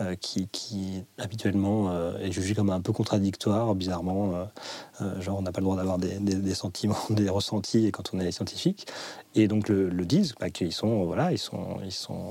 euh, 0.02 0.16
qui, 0.16 1.04
habituellement 1.18 1.92
euh, 1.92 2.18
est 2.18 2.32
jugé 2.32 2.56
comme 2.56 2.70
un 2.72 2.82
peu 2.82 2.92
contradictoire, 2.92 3.76
bizarrement. 3.76 4.50
Euh, 5.02 5.22
genre, 5.22 5.40
on 5.40 5.42
n'a 5.44 5.52
pas 5.52 5.62
le 5.62 5.66
droit 5.66 5.76
d'avoir 5.76 5.98
des, 5.98 6.56
sentiments, 6.56 6.98
des 7.10 7.30
ressentis 7.30 7.92
quand 7.92 8.12
on 8.14 8.20
est 8.20 8.32
scientifique. 8.32 8.88
Et 9.36 9.48
donc, 9.48 9.70
le, 9.70 9.90
disent, 10.06 10.34
bah, 10.40 10.50
qu'ils 10.50 10.74
sont, 10.74 11.06
voilà, 11.06 11.32
ils 11.32 11.38
sont, 11.38 11.78
ils 11.84 11.92
sont 11.92 12.30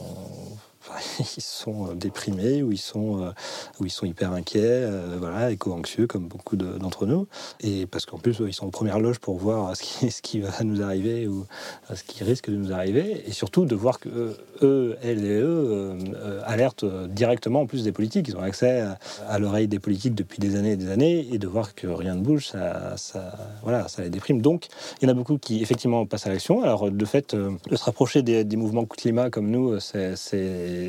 ils 1.36 1.42
sont 1.42 1.88
euh, 1.88 1.94
déprimés 1.94 2.62
ou 2.62 2.72
ils 2.72 2.78
sont, 2.78 3.22
euh, 3.22 3.30
ou 3.78 3.86
ils 3.86 3.90
sont 3.90 4.06
hyper 4.06 4.32
inquiets, 4.32 4.60
euh, 4.62 5.16
voilà, 5.18 5.50
éco-anxieux 5.50 6.06
comme 6.06 6.26
beaucoup 6.26 6.56
d'entre 6.56 7.06
nous. 7.06 7.26
Et 7.60 7.86
parce 7.86 8.06
qu'en 8.06 8.18
plus, 8.18 8.40
ils 8.46 8.54
sont 8.54 8.66
en 8.66 8.70
première 8.70 8.98
loge 8.98 9.18
pour 9.18 9.38
voir 9.38 9.76
ce 9.76 9.82
qui, 9.82 10.10
ce 10.10 10.22
qui 10.22 10.40
va 10.40 10.50
nous 10.62 10.82
arriver 10.82 11.26
ou 11.26 11.46
ce 11.92 12.02
qui 12.02 12.24
risque 12.24 12.50
de 12.50 12.56
nous 12.56 12.72
arriver. 12.72 13.22
Et 13.26 13.32
surtout 13.32 13.64
de 13.64 13.74
voir 13.74 14.00
que 14.00 14.36
eux, 14.62 14.96
elles 15.02 15.24
et 15.24 15.40
eux 15.40 15.96
alertent 16.44 16.84
directement 17.08 17.62
en 17.62 17.66
plus 17.66 17.84
des 17.84 17.92
politiques. 17.92 18.28
Ils 18.28 18.36
ont 18.36 18.42
accès 18.42 18.84
à, 19.26 19.38
l'oreille 19.38 19.68
des 19.68 19.78
politiques 19.78 20.14
depuis 20.14 20.38
des 20.38 20.56
années 20.56 20.72
et 20.72 20.76
des 20.76 20.90
années. 20.90 21.28
Et 21.32 21.38
de 21.38 21.46
voir 21.46 21.74
que 21.74 21.86
rien 21.86 22.14
ne 22.14 22.22
bouge, 22.22 22.48
ça, 22.48 22.96
ça, 22.96 23.32
voilà, 23.62 23.88
ça 23.88 24.02
les 24.02 24.10
déprime. 24.10 24.42
Donc, 24.42 24.68
il 25.00 25.06
y 25.06 25.08
en 25.08 25.12
a 25.12 25.14
beaucoup 25.14 25.38
qui 25.38 25.62
effectivement 25.62 26.06
passent 26.06 26.26
à 26.26 26.30
l'action. 26.30 26.62
Alors, 26.62 26.90
de 26.90 27.04
fait, 27.04 27.34
de 27.34 27.76
se 27.76 27.84
rapprocher 27.84 28.22
des, 28.22 28.44
des 28.44 28.56
mouvements 28.56 28.84
climat 28.84 29.30
comme 29.30 29.50
nous, 29.50 29.78
c'est 29.80 30.16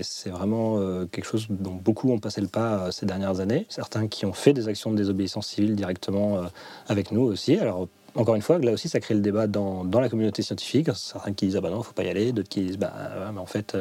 c'est 0.03 0.29
vraiment 0.29 0.77
euh, 0.77 1.05
quelque 1.05 1.25
chose 1.25 1.47
dont 1.49 1.73
beaucoup 1.73 2.11
ont 2.11 2.19
passé 2.19 2.41
le 2.41 2.47
pas 2.47 2.87
euh, 2.87 2.91
ces 2.91 3.05
dernières 3.05 3.39
années. 3.39 3.65
Certains 3.69 4.07
qui 4.07 4.25
ont 4.25 4.33
fait 4.33 4.53
des 4.53 4.67
actions 4.67 4.91
de 4.91 4.97
désobéissance 4.97 5.47
civile 5.47 5.75
directement 5.75 6.37
euh, 6.37 6.43
avec 6.87 7.11
nous 7.11 7.21
aussi. 7.21 7.57
Alors, 7.57 7.87
encore 8.15 8.35
une 8.35 8.41
fois, 8.41 8.59
là 8.59 8.71
aussi, 8.71 8.89
ça 8.89 8.99
crée 8.99 9.13
le 9.13 9.21
débat 9.21 9.47
dans, 9.47 9.83
dans 9.83 9.99
la 9.99 10.09
communauté 10.09 10.41
scientifique. 10.41 10.89
Certains 10.95 11.33
qui 11.33 11.47
disent 11.47 11.55
ah 11.55 11.61
bah 11.61 11.69
non, 11.69 11.83
faut 11.83 11.93
pas 11.93 12.03
y 12.03 12.09
aller. 12.09 12.31
D'autres 12.31 12.49
qui 12.49 12.61
disent 12.61 12.77
bah 12.77 12.93
mais 13.33 13.39
en 13.39 13.45
fait. 13.45 13.77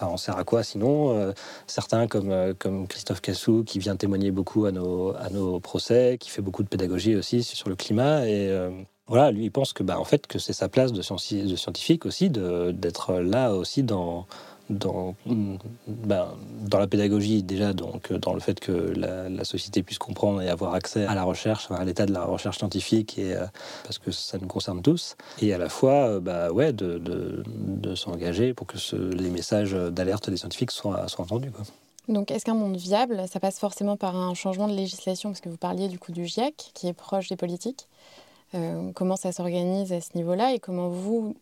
on 0.00 0.16
sert 0.16 0.36
à 0.36 0.44
quoi 0.44 0.62
sinon 0.62 1.34
Certains 1.66 2.06
comme, 2.06 2.54
comme 2.60 2.86
Christophe 2.86 3.20
Cassou 3.20 3.64
qui 3.64 3.80
vient 3.80 3.96
témoigner 3.96 4.30
beaucoup 4.30 4.66
à 4.66 4.70
nos, 4.70 5.16
à 5.16 5.28
nos 5.30 5.58
procès, 5.58 6.18
qui 6.20 6.30
fait 6.30 6.42
beaucoup 6.42 6.62
de 6.62 6.68
pédagogie 6.68 7.16
aussi 7.16 7.42
sur 7.42 7.68
le 7.68 7.74
climat 7.74 8.28
et 8.28 8.48
voilà, 9.08 9.32
lui 9.32 9.44
il 9.46 9.50
pense 9.50 9.72
que 9.72 9.82
bah, 9.82 9.98
en 9.98 10.04
fait 10.04 10.26
que 10.26 10.38
c'est 10.38 10.52
sa 10.52 10.68
place 10.68 10.92
de, 10.92 10.98
de 10.98 11.56
scientifique 11.56 12.06
aussi 12.06 12.30
d'être 12.30 13.14
là 13.14 13.54
aussi 13.54 13.82
dans 13.82 14.26
dans, 14.70 15.14
ben, 15.86 16.28
dans 16.66 16.78
la 16.78 16.86
pédagogie 16.86 17.42
déjà, 17.42 17.72
donc 17.72 18.12
dans 18.12 18.34
le 18.34 18.40
fait 18.40 18.60
que 18.60 18.72
la, 18.72 19.44
société 19.44 19.82
puisse 19.82 19.98
comprendre 19.98 20.42
et 20.42 20.48
avoir 20.48 20.74
accès 20.74 21.06
à 21.06 21.14
la 21.14 21.24
recherche, 21.24 21.70
à 21.70 21.84
l'état 21.84 22.06
de 22.06 22.12
la 22.12 22.24
recherche 22.24 22.58
scientifique, 22.58 23.18
et, 23.18 23.34
euh, 23.34 23.46
parce 23.84 23.98
que 23.98 24.10
ça 24.10 24.38
nous 24.38 24.48
concerne 24.48 24.82
tous, 24.82 25.16
et 25.40 25.54
à 25.54 25.58
la 25.58 25.68
fois 25.68 26.20
bah, 26.20 26.50
ouais, 26.50 26.72
de, 26.72 27.94
s'engager 27.94 28.52
pour 28.54 28.66
que 28.66 28.76
les 29.14 29.30
messages 29.30 29.72
d'alerte 29.72 30.28
des 30.30 30.36
scientifiques 30.36 30.70
soient, 30.70 31.06
entendus. 31.18 31.50
Quoi. 31.50 31.64
Donc, 32.08 32.30
est-ce 32.30 32.44
qu'un 32.44 32.54
monde 32.54 32.76
viable, 32.76 33.22
ça 33.30 33.38
passe 33.38 33.58
forcément 33.58 33.96
par 33.96 34.16
un 34.16 34.32
changement 34.34 34.66
de 34.66 34.74
législation? 34.74 35.30
Parce 35.30 35.40
que 35.40 35.50
vous 35.50 35.58
parliez 35.58 35.88
du 35.88 35.98
coup 35.98 36.12
du 36.12 36.26
GIEC, 36.26 36.70
qui 36.74 36.88
est 36.88 36.94
proche 36.94 37.28
des 37.28 37.36
politiques. 37.36 37.86
Euh, 38.54 38.92
comment 38.94 39.16
ça 39.16 39.30
s'organise 39.30 39.92
à 39.92 40.00
ce 40.00 40.16
niveau-là? 40.16 40.54
Et 40.54 40.58
comment 40.58 40.88
vous, 40.88 41.34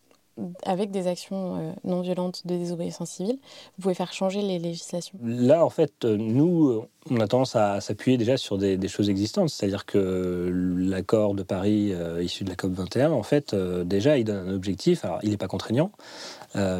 avec 0.64 0.90
des 0.90 1.06
actions 1.06 1.56
euh, 1.56 1.72
non 1.84 2.00
violentes 2.02 2.46
de 2.46 2.56
désobéissance 2.56 3.10
civile, 3.10 3.38
vous 3.76 3.82
pouvez 3.82 3.94
faire 3.94 4.12
changer 4.12 4.42
les 4.42 4.58
législations 4.58 5.18
Là, 5.24 5.64
en 5.64 5.70
fait, 5.70 6.04
euh, 6.04 6.16
nous, 6.16 6.68
euh, 6.68 6.88
on 7.10 7.20
a 7.20 7.26
tendance 7.26 7.56
à 7.56 7.80
s'appuyer 7.80 8.18
déjà 8.18 8.36
sur 8.36 8.58
des, 8.58 8.88
choses 8.88 9.08
existantes. 9.08 9.48
C'est-à-dire 9.48 9.86
que 9.86 10.50
l'accord 10.78 11.34
de 11.34 11.42
Paris 11.42 11.92
issu 12.20 12.44
de 12.44 12.50
la 12.50 12.56
COP 12.56 12.72
21, 12.72 13.12
en 13.12 13.22
fait, 13.22 13.54
déjà, 13.54 14.18
il 14.18 14.24
donne 14.24 14.48
un 14.48 14.54
objectif. 14.54 15.04
Alors, 15.04 15.20
il 15.22 15.30
n'est 15.30 15.36
pas 15.36 15.46
contraignant, 15.46 15.92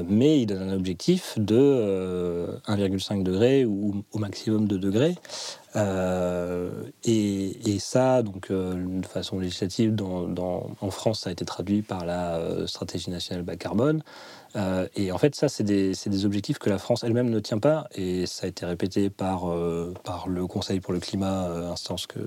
mais 0.08 0.40
il 0.40 0.46
donne 0.46 0.70
un 0.70 0.74
objectif 0.74 1.38
de 1.38 2.58
1,5 2.66 3.22
degré 3.22 3.64
ou 3.64 4.04
au 4.12 4.18
maximum 4.18 4.66
de 4.66 4.76
degrés 4.76 5.14
et, 7.04 7.78
ça, 7.78 8.22
donc, 8.22 8.50
de 8.50 9.06
façon 9.06 9.38
législative, 9.38 9.94
en 10.00 10.90
France, 10.90 11.20
ça 11.20 11.30
a 11.30 11.32
été 11.32 11.44
traduit 11.44 11.82
par 11.82 12.06
la 12.06 12.40
stratégie 12.66 13.10
nationale 13.10 13.44
bas 13.44 13.56
carbone. 13.56 14.02
et 14.94 15.12
en 15.12 15.18
fait, 15.18 15.34
ça, 15.34 15.48
c'est 15.48 15.64
des, 15.64 16.24
objectifs 16.24 16.58
que 16.58 16.70
la 16.70 16.78
France 16.78 17.04
elle-même 17.04 17.28
ne 17.28 17.40
tient 17.40 17.58
pas. 17.58 17.88
Et 17.94 18.24
ça 18.26 18.46
a 18.46 18.48
été 18.48 18.64
répété 18.64 19.10
par 19.10 19.48
le 19.48 20.46
Conseil 20.46 20.80
pour 20.80 20.94
le 20.94 21.00
climat, 21.00 21.48
instance 21.70 22.06
que 22.06 22.20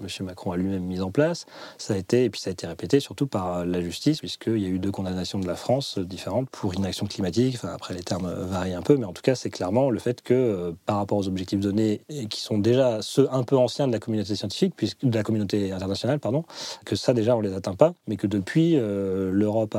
M. 0.00 0.26
Macron 0.26 0.52
a 0.52 0.56
lui-même 0.56 0.84
mis 0.84 1.00
en 1.00 1.10
place. 1.10 1.46
Ça 1.78 1.94
a 1.94 1.96
été, 1.96 2.24
et 2.24 2.30
puis 2.30 2.40
ça 2.40 2.50
a 2.50 2.52
été 2.52 2.66
répété 2.66 3.00
surtout 3.00 3.26
par 3.26 3.64
la 3.64 3.80
justice, 3.80 4.20
puisqu'il 4.20 4.58
y 4.58 4.66
a 4.66 4.68
eu 4.68 4.78
deux 4.78 4.90
condamnations 4.90 5.38
de 5.38 5.46
la 5.46 5.56
France 5.56 5.98
différentes 5.98 6.48
pour 6.50 6.74
inaction 6.74 7.06
climatique. 7.06 7.56
Enfin, 7.56 7.72
après, 7.74 7.94
les 7.94 8.02
termes 8.02 8.32
varient 8.32 8.74
un 8.74 8.82
peu, 8.82 8.96
mais 8.96 9.04
en 9.04 9.12
tout 9.12 9.22
cas, 9.22 9.34
c'est 9.34 9.50
clairement 9.50 9.90
le 9.90 9.98
fait 9.98 10.22
que, 10.22 10.34
euh, 10.34 10.72
par 10.86 10.96
rapport 10.96 11.18
aux 11.18 11.28
objectifs 11.28 11.60
donnés, 11.60 12.00
qui 12.30 12.40
sont 12.40 12.58
déjà 12.58 13.00
ceux 13.02 13.28
un 13.32 13.42
peu 13.42 13.56
anciens 13.56 13.86
de 13.86 13.92
la 13.92 13.98
communauté 13.98 14.34
scientifique, 14.34 14.74
puisque, 14.76 15.04
de 15.04 15.14
la 15.14 15.22
communauté 15.22 15.72
internationale, 15.72 16.18
pardon, 16.18 16.44
que 16.84 16.96
ça, 16.96 17.14
déjà, 17.14 17.36
on 17.36 17.40
les 17.40 17.54
atteint 17.54 17.74
pas, 17.74 17.94
mais 18.06 18.16
que 18.16 18.26
depuis, 18.26 18.74
euh, 18.76 19.30
l'Europe 19.32 19.76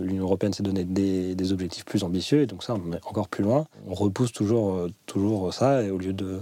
l'Union 0.00 0.24
européenne 0.24 0.52
s'est 0.52 0.62
donné 0.62 0.84
des, 0.84 1.52
objectifs 1.52 1.84
plus 1.84 2.02
ambitieux, 2.02 2.42
et 2.42 2.46
donc 2.46 2.64
ça, 2.64 2.74
on 2.74 2.92
est 2.92 3.00
encore 3.06 3.28
plus 3.28 3.44
loin. 3.44 3.66
On 3.86 3.94
repousse 3.94 4.32
toujours, 4.32 4.74
euh, 4.74 4.90
toujours 5.06 5.54
ça, 5.54 5.82
et 5.82 5.90
au 5.90 5.98
lieu 5.98 6.12
de, 6.12 6.40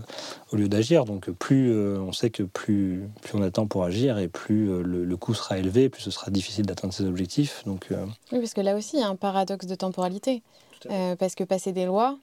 au 0.54 0.56
lieu 0.56 0.68
d'agir. 0.68 1.04
Donc, 1.04 1.30
plus 1.30 1.72
on 1.74 2.12
sait 2.12 2.30
que 2.30 2.42
plus 2.42 3.02
plus 3.22 3.38
on 3.38 3.42
attend 3.42 3.66
pour 3.66 3.84
agir 3.84 4.18
et 4.18 4.28
plus 4.28 4.70
euh, 4.70 4.82
le, 4.82 5.16
coût 5.16 5.34
sera 5.34 5.58
élevé, 5.58 5.88
plus 5.88 6.02
ce 6.02 6.10
sera 6.10 6.30
difficile 6.30 6.66
d'atteindre 6.66 6.92
ses 6.92 7.04
objectifs. 7.04 7.62
Donc, 7.66 7.86
euh, 7.90 8.06
Oui, 8.32 8.38
parce 8.38 8.54
que 8.54 8.60
là 8.60 8.76
aussi, 8.76 8.96
il 8.96 9.00
y 9.00 9.02
a 9.02 9.08
un 9.08 9.16
paradoxe 9.16 9.66
de 9.66 9.74
temporalité. 9.74 10.42
Euh, 10.90 11.16
parce 11.16 11.34
que 11.34 11.44
passer 11.44 11.72
des 11.72 11.86
lois, 11.86 12.18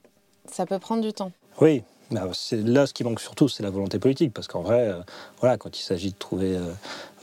ça 0.46 0.68
peut 0.68 0.78
prendre 0.78 1.02
du 1.02 1.14
temps. 1.14 1.32
Oui, 1.62 1.82
bah, 2.12 2.30
là, 2.52 2.86
ce 2.86 2.94
qui 2.94 3.04
manque 3.04 3.20
surtout, 3.20 3.50
c'est 3.50 3.64
la 3.64 3.72
volonté 3.72 3.98
politique. 3.98 4.34
Parce 4.34 4.48
qu'en 4.48 4.62
vrai, 4.62 4.92
voilà, 5.40 5.58
quand 5.58 5.80
il 5.80 5.82
s'agit 5.82 6.12
de 6.12 6.18
trouver 6.18 6.60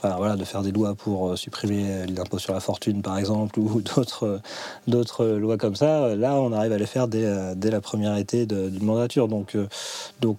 voilà, 0.01 0.35
de 0.35 0.45
faire 0.45 0.61
des 0.61 0.71
lois 0.71 0.95
pour 0.95 1.29
euh, 1.29 1.35
supprimer 1.35 2.05
l'impôt 2.07 2.39
sur 2.39 2.53
la 2.53 2.59
fortune, 2.59 3.01
par 3.01 3.17
exemple, 3.17 3.59
ou 3.59 3.81
d'autres, 3.81 4.39
d'autres 4.87 5.25
lois 5.25 5.57
comme 5.57 5.75
ça, 5.75 6.15
là, 6.15 6.35
on 6.35 6.51
arrive 6.53 6.71
à 6.71 6.77
les 6.77 6.85
faire 6.85 7.07
dès, 7.07 7.25
euh, 7.25 7.53
la 7.61 7.81
première 7.81 8.15
été 8.17 8.45
d'une 8.45 8.83
mandature. 8.83 9.27
Donc, 9.27 9.55
euh, 9.55 9.67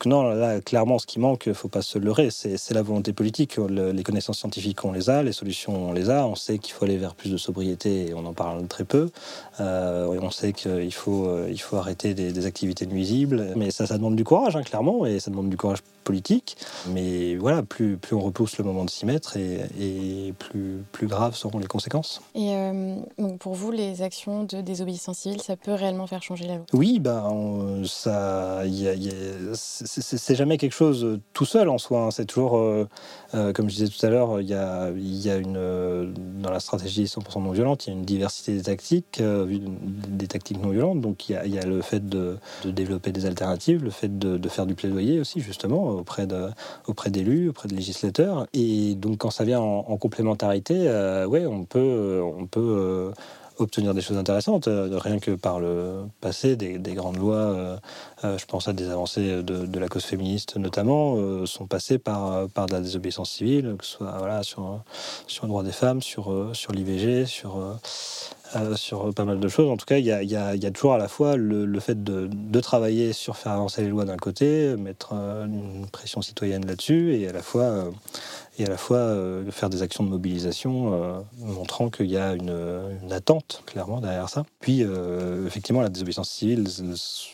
non, 0.06 0.22
là, 0.30 0.60
clairement, 0.60 0.98
ce 0.98 1.06
qui 1.06 1.20
manque, 1.20 1.46
il 1.46 1.50
ne 1.50 1.54
faut 1.54 1.68
pas 1.68 1.82
se 1.82 1.98
leurrer, 1.98 2.30
c'est, 2.30 2.58
la 2.70 2.82
volonté 2.82 3.12
politique. 3.12 3.56
les 3.58 4.02
connaissances 4.02 4.38
scientifiques, 4.38 4.84
on 4.84 4.92
les 4.92 5.10
a, 5.10 5.22
les 5.22 5.32
solutions, 5.32 5.90
on 5.90 5.92
les 5.92 6.08
a. 6.08 6.26
On 6.26 6.34
sait 6.34 6.58
qu'il 6.58 6.72
faut 6.72 6.84
aller 6.84 6.96
vers 6.96 7.14
plus 7.14 7.30
de 7.30 7.36
sobriété, 7.36 8.12
on 8.14 8.24
en 8.26 8.32
parle 8.32 8.66
très 8.68 8.84
peu. 8.84 9.10
on 9.58 10.30
sait 10.30 10.52
qu'il 10.52 10.92
faut, 10.94 11.28
il 11.48 11.60
faut 11.60 11.76
arrêter 11.76 12.14
des, 12.14 12.46
activités 12.46 12.86
nuisibles. 12.86 13.52
Mais 13.56 13.70
ça, 13.70 13.86
ça 13.86 13.96
demande 13.96 14.16
du 14.16 14.24
courage, 14.24 14.56
hein, 14.56 14.62
clairement, 14.62 15.04
et 15.04 15.20
ça 15.20 15.30
demande 15.30 15.50
du 15.50 15.56
courage 15.56 15.80
politique. 16.04 16.56
Mais 16.88 17.36
voilà, 17.36 17.62
plus, 17.62 17.96
plus 17.96 18.14
on 18.16 18.20
repousse 18.20 18.58
le 18.58 18.64
moment 18.64 18.84
de 18.84 18.90
s'y 18.90 19.06
mettre, 19.06 19.36
et 19.36 19.50
et, 19.78 20.32
plus, 20.38 20.82
plus 20.92 21.06
graves 21.06 21.34
seront 21.34 21.58
les 21.58 21.66
conséquences. 21.66 22.20
Et 22.34 22.54
euh, 22.54 22.96
donc 23.18 23.38
pour 23.38 23.54
vous, 23.54 23.70
les 23.70 24.02
actions 24.02 24.44
de 24.44 24.60
désobéissance 24.60 25.18
civile, 25.18 25.40
ça 25.40 25.56
peut 25.56 25.72
réellement 25.72 26.06
faire 26.06 26.22
changer 26.22 26.46
la 26.46 26.56
loi 26.56 26.66
Oui, 26.72 27.00
bah, 27.00 27.28
ça, 27.84 28.62
c'est 29.54 30.34
jamais 30.36 30.58
quelque 30.58 30.74
chose 30.74 31.20
tout 31.32 31.44
seul 31.44 31.68
en 31.68 31.78
soi. 31.78 32.02
Hein. 32.02 32.10
C'est 32.10 32.26
toujours, 32.26 32.58
euh, 32.58 32.88
euh, 33.34 33.52
comme 33.52 33.68
je 33.68 33.76
disais 33.76 33.88
tout 33.88 34.04
à 34.04 34.10
l'heure, 34.10 34.40
il 34.40 34.48
y 34.48 34.54
a, 34.54 34.90
y 34.96 35.30
a 35.30 35.36
une, 35.36 36.12
dans 36.42 36.50
la 36.50 36.60
stratégie 36.60 37.04
100% 37.04 37.42
non 37.42 37.50
violente, 37.50 37.86
il 37.86 37.90
y 37.90 37.92
a 37.92 37.96
une 37.96 38.04
diversité 38.04 38.54
des 38.54 38.62
tactiques, 38.62 39.22
des 39.22 40.26
tactiques 40.26 40.62
non 40.62 40.70
violentes. 40.70 41.00
Donc 41.00 41.28
il 41.28 41.32
y 41.32 41.36
a, 41.36 41.46
y 41.46 41.58
a 41.58 41.66
le 41.66 41.82
fait 41.82 42.08
de, 42.08 42.38
de, 42.64 42.70
développer 42.70 43.12
des 43.12 43.26
alternatives, 43.26 43.82
le 43.82 43.90
fait 43.90 44.18
de, 44.18 44.38
de, 44.38 44.48
faire 44.48 44.66
du 44.66 44.74
plaidoyer 44.74 45.20
aussi, 45.20 45.40
justement, 45.40 45.89
auprès 45.90 46.26
d'élus, 46.26 47.48
auprès, 47.48 47.68
de 47.68 47.74
législateurs. 47.74 48.46
Et 48.54 48.94
donc 48.94 49.18
quand 49.18 49.30
ça 49.30 49.44
vient 49.44 49.60
en, 49.60 49.96
complémentarité, 49.96 50.84
euh, 50.86 51.26
ouais, 51.26 51.46
on 51.46 51.64
peut, 51.64 52.20
on 52.22 52.46
peut 52.46 52.60
euh, 52.60 53.12
obtenir 53.60 53.94
des 53.94 54.00
choses 54.00 54.16
intéressantes, 54.16 54.68
euh, 54.68 54.98
rien 54.98 55.18
que 55.18 55.32
par 55.32 55.60
le 55.60 56.02
passé, 56.20 56.56
des, 56.56 56.78
grandes 56.94 57.18
lois, 57.18 57.78
je 58.22 58.44
pense 58.46 58.68
à 58.68 58.72
des 58.72 58.90
avancées 58.90 59.42
de, 59.42 59.78
la 59.78 59.88
cause 59.88 60.04
féministe 60.04 60.56
notamment, 60.56 61.16
sont 61.46 61.66
passées 61.66 61.98
par, 61.98 62.48
par 62.48 62.66
de 62.66 62.72
la 62.72 62.80
désobéissance 62.80 63.30
civile, 63.30 63.76
que 63.78 63.84
ce 63.84 63.92
soit 63.92 64.42
sur, 64.42 64.82
sur 65.26 65.44
le 65.44 65.48
droit 65.48 65.62
des 65.62 65.72
femmes, 65.72 66.02
sur, 66.02 66.50
sur 66.52 66.72
l'IVG, 66.72 67.26
sur, 67.26 67.58
sur 68.74 69.14
pas 69.14 69.24
mal 69.24 69.40
de 69.40 69.48
choses. 69.48 69.70
En 69.70 69.76
tout 69.76 69.86
cas, 69.86 69.98
il 69.98 70.04
y 70.04 70.12
a, 70.12 70.22
y 70.22 70.36
a, 70.36 70.70
toujours 70.70 70.94
à 70.94 70.98
la 70.98 71.08
fois 71.08 71.36
le, 71.36 71.80
fait 71.80 72.02
de, 72.02 72.60
travailler 72.60 73.12
sur 73.12 73.36
faire 73.36 73.52
avancer 73.52 73.82
les 73.82 73.88
lois 73.88 74.04
d'un 74.04 74.16
côté, 74.16 74.76
mettre 74.76 75.12
une 75.12 75.86
pression 75.90 76.22
citoyenne 76.22 76.66
là-dessus, 76.66 77.14
et 77.14 77.28
à 77.28 77.32
la 77.32 77.42
fois 77.42 77.90
et 78.58 78.66
à 78.66 78.68
la 78.68 78.76
fois 78.76 78.98
euh, 78.98 79.50
faire 79.50 79.70
des 79.70 79.82
actions 79.82 80.04
de 80.04 80.08
mobilisation 80.08 80.92
euh, 80.92 81.20
montrant 81.38 81.88
qu'il 81.88 82.10
y 82.10 82.16
a 82.16 82.34
une, 82.34 82.50
attente 83.10 83.62
clairement 83.66 84.00
derrière 84.00 84.28
ça. 84.28 84.44
Puis 84.60 84.82
euh, 84.82 85.46
effectivement 85.46 85.80
la 85.80 85.88
désobéissance 85.88 86.30
civile, 86.30 86.66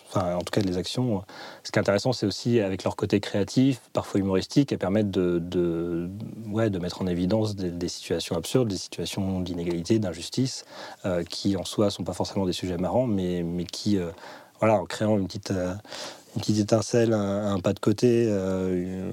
enfin 0.08 0.34
en 0.36 0.40
tout 0.40 0.50
cas 0.50 0.60
les 0.60 0.78
actions, 0.78 1.22
ce 1.64 1.70
qui 1.70 1.78
est 1.78 1.80
intéressant 1.80 2.12
c'est 2.12 2.26
aussi 2.26 2.60
avec 2.60 2.84
leur 2.84 2.96
côté 2.96 3.20
créatif, 3.20 3.80
parfois 3.92 4.20
humoristique, 4.20 4.72
elles 4.72 4.78
permettent 4.78 5.10
de, 5.10 6.08
ouais, 6.48 6.70
de 6.70 6.78
mettre 6.78 7.02
en 7.02 7.06
évidence 7.06 7.56
des, 7.56 7.88
situations 7.88 8.36
absurdes, 8.36 8.68
des 8.68 8.76
situations 8.76 9.40
d'inégalité, 9.40 9.98
d'injustice, 9.98 10.64
qui 11.28 11.56
en 11.56 11.64
soi 11.64 11.90
sont 11.90 12.04
pas 12.04 12.14
forcément 12.14 12.46
des 12.46 12.52
sujets 12.52 12.78
marrants, 12.78 13.06
mais, 13.06 13.42
mais 13.42 13.64
qui 13.64 13.98
voilà, 14.60 14.80
en 14.80 14.86
créant 14.86 15.18
une 15.18 15.26
petite, 15.26 15.52
une 16.36 16.42
petite 16.42 16.58
étincelle, 16.58 17.14
un, 17.14 17.58
pas 17.60 17.72
de 17.72 17.78
côté, 17.78 18.26
euh, 18.28 19.10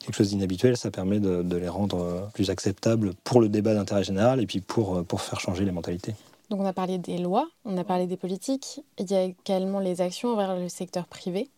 quelque 0.00 0.14
chose 0.14 0.28
d'inhabituel, 0.28 0.76
ça 0.76 0.90
permet 0.90 1.18
de, 1.18 1.56
les 1.56 1.68
rendre 1.68 2.02
euh, 2.02 2.20
plus 2.34 2.50
acceptables 2.50 3.14
pour 3.24 3.40
le 3.40 3.48
débat 3.48 3.74
d'intérêt 3.74 4.04
général 4.04 4.40
et 4.42 4.46
puis 4.46 4.60
pour, 4.60 4.96
euh, 4.96 5.02
pour 5.02 5.22
faire 5.22 5.40
changer 5.40 5.64
les 5.64 5.72
mentalités. 5.72 6.14
Donc 6.50 6.60
on 6.60 6.66
a 6.66 6.74
parlé 6.74 6.98
des 6.98 7.16
lois, 7.16 7.48
on 7.64 7.76
a 7.78 7.84
parlé 7.84 8.06
des 8.06 8.18
politiques, 8.18 8.82
il 8.98 9.10
y 9.10 9.14
a 9.14 9.22
également 9.22 9.80
les 9.80 10.02
actions 10.02 10.30
envers 10.30 10.58
le 10.58 10.68
secteur 10.68 11.06
privé, 11.06 11.48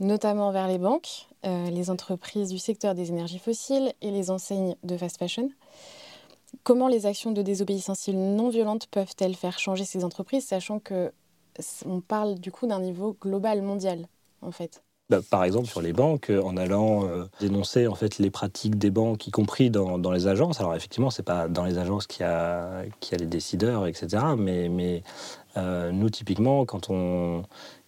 notamment 0.00 0.50
vers 0.52 0.68
les 0.68 0.78
banques, 0.78 1.28
les 1.44 1.90
entreprises 1.90 2.48
du 2.48 2.58
secteur 2.58 2.94
des 2.94 3.10
énergies 3.10 3.38
fossiles 3.38 3.92
et 4.00 4.10
les 4.10 4.30
enseignes 4.30 4.74
de 4.84 4.96
fast 4.96 5.18
fashion. 5.18 5.50
Comment 6.64 6.88
les 6.88 7.04
actions 7.04 7.30
de 7.30 7.42
désobéissance 7.42 7.98
civile 8.00 8.34
non 8.34 8.48
violente 8.48 8.86
peuvent-elles 8.90 9.36
faire 9.36 9.58
changer 9.58 9.84
ces 9.84 10.02
entreprises, 10.02 10.46
sachant 10.46 10.80
que 10.80 11.12
on 11.84 12.00
parle 12.00 12.36
du 12.36 12.50
coup 12.50 12.66
d'un 12.66 12.80
niveau 12.80 13.16
global 13.20 13.60
mondial? 13.60 14.08
Bah, 15.08 15.20
par 15.30 15.44
exemple 15.44 15.68
sur 15.68 15.80
les 15.80 15.92
banques, 15.92 16.30
euh, 16.30 16.42
en 16.42 16.56
allant 16.56 17.06
euh, 17.06 17.26
dénoncer 17.38 17.86
en 17.86 17.94
fait 17.94 18.18
les 18.18 18.30
pratiques 18.30 18.76
des 18.76 18.90
banques, 18.90 19.24
y 19.28 19.30
compris 19.30 19.70
dans, 19.70 19.98
dans 19.98 20.10
les 20.10 20.26
agences. 20.26 20.58
Alors 20.58 20.74
effectivement, 20.74 21.10
c'est 21.10 21.22
pas 21.22 21.46
dans 21.46 21.64
les 21.64 21.78
agences 21.78 22.08
qu'il 22.08 22.22
y 22.22 22.28
a, 22.28 22.80
a 22.80 23.16
les 23.16 23.26
décideurs, 23.26 23.86
etc. 23.86 24.34
Mais, 24.36 24.68
mais 24.68 25.04
euh, 25.56 25.92
nous 25.92 26.10
typiquement, 26.10 26.64
quand 26.64 26.90
on 26.90 27.44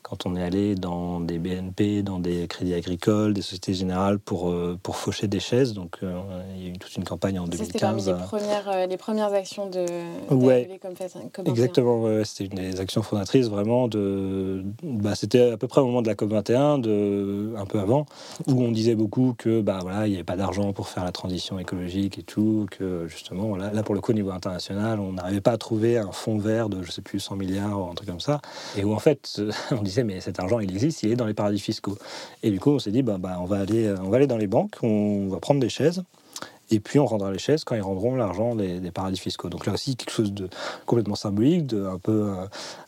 quand 0.09 0.27
on 0.27 0.37
est 0.37 0.43
allé 0.43 0.75
dans 0.75 1.21
des 1.21 1.39
BNP, 1.39 2.03
dans 2.03 2.19
des 2.19 2.47
crédits 2.49 2.75
agricoles, 2.75 3.35
des 3.35 3.43
sociétés 3.43 3.75
générales 3.75 4.19
pour, 4.19 4.49
euh, 4.49 4.79
pour 4.83 4.97
faucher 4.97 5.29
des 5.29 5.41
chaises. 5.41 5.75
Donc 5.75 5.99
euh, 6.03 6.19
il 6.57 6.63
y 6.63 6.67
a 6.67 6.71
eu 6.71 6.79
toute 6.79 6.97
une 6.97 7.05
campagne 7.05 7.39
en 7.39 7.47
2015. 7.47 8.05
C'était 8.05 8.17
les 8.17 8.25
premières, 8.25 8.69
euh, 8.69 8.87
les 8.87 8.97
premières 8.97 9.33
actions 9.35 9.69
de 9.69 9.85
ouais, 10.31 10.81
comme, 10.81 10.95
comme 11.33 11.47
Exactement, 11.47 12.03
ouais, 12.03 12.23
c'était 12.25 12.45
une 12.45 12.71
des 12.71 12.81
actions 12.81 13.03
fondatrices 13.03 13.49
vraiment 13.49 13.87
de. 13.87 14.65
Bah, 14.83 15.15
c'était 15.15 15.51
à 15.51 15.57
peu 15.59 15.69
près 15.69 15.83
au 15.83 15.87
moment 15.87 16.01
de 16.01 16.09
la 16.09 16.15
COP21, 16.15 16.81
de, 16.81 17.53
un 17.57 17.67
peu 17.67 17.79
avant, 17.79 18.07
où 18.47 18.63
on 18.63 18.73
disait 18.73 18.95
beaucoup 18.95 19.35
que 19.37 19.61
bah, 19.61 19.81
voilà, 19.83 20.07
il 20.07 20.11
n'y 20.11 20.17
avait 20.17 20.25
pas 20.25 20.37
d'argent 20.37 20.73
pour 20.73 20.89
faire 20.89 21.05
la 21.05 21.13
transition 21.13 21.59
écologique 21.59 22.19
et 22.19 22.23
tout, 22.23 22.67
que 22.71 23.07
justement, 23.09 23.57
là, 23.57 23.73
là 23.73 23.83
pour 23.83 23.95
le 23.95 24.01
coup, 24.01 24.13
au 24.13 24.15
niveau 24.15 24.31
international, 24.31 25.01
on 25.01 25.13
n'arrivait 25.13 25.43
pas 25.43 25.53
à 25.53 25.59
trouver 25.59 25.99
un 25.99 26.13
fonds 26.13 26.39
vert 26.39 26.71
de, 26.71 26.83
je 26.83 26.91
sais 26.91 27.03
plus, 27.03 27.21
100 27.21 27.37
milliards 27.37 27.79
ou 27.79 27.91
un 27.91 27.95
truc 27.95 28.09
comme 28.09 28.21
ça. 28.21 28.41
Et 28.77 28.85
où 28.85 28.95
en 28.95 28.99
fait, 28.99 29.43
on 29.71 29.83
disait 29.83 29.98
mais 30.05 30.21
cet 30.21 30.41
argent, 30.41 30.61
il 30.61 30.71
existe, 30.71 31.03
il 31.03 31.13
est 31.13 31.17
dans 31.17 31.27
les 31.27 31.35
paradis 31.35 31.61
fiscaux. 31.61 31.99
Et 32.43 32.51
du 32.51 32.61
coup, 32.61 32.71
on 32.71 32.79
s'est 32.79 32.91
dit, 32.91 33.03
bah, 33.03 33.17
bah, 33.19 33.39
on, 33.41 33.45
va 33.45 33.61
aller, 33.61 33.95
on 34.03 34.09
va 34.09 34.17
aller 34.17 34.27
dans 34.27 34.39
les 34.39 34.47
banques, 34.47 34.77
on 34.83 35.29
va 35.29 35.39
prendre 35.39 35.61
des 35.61 35.69
chaises, 35.69 36.03
et 36.71 36.81
puis 36.81 36.99
on 36.99 37.07
rendra 37.07 37.33
les 37.33 37.39
chaises 37.39 37.65
quand 37.65 37.75
ils 37.75 37.83
rendront 37.83 38.15
l'argent 38.15 38.55
des, 38.55 38.91
paradis 38.91 39.19
fiscaux. 39.19 39.49
Donc 39.49 39.67
là 39.67 39.73
aussi 39.73 39.97
quelque 39.97 40.11
chose 40.11 40.33
de 40.33 40.49
complètement 40.87 41.15
symbolique, 41.15 41.67
de 41.67 41.87
un 41.87 41.99
peu 41.99 42.31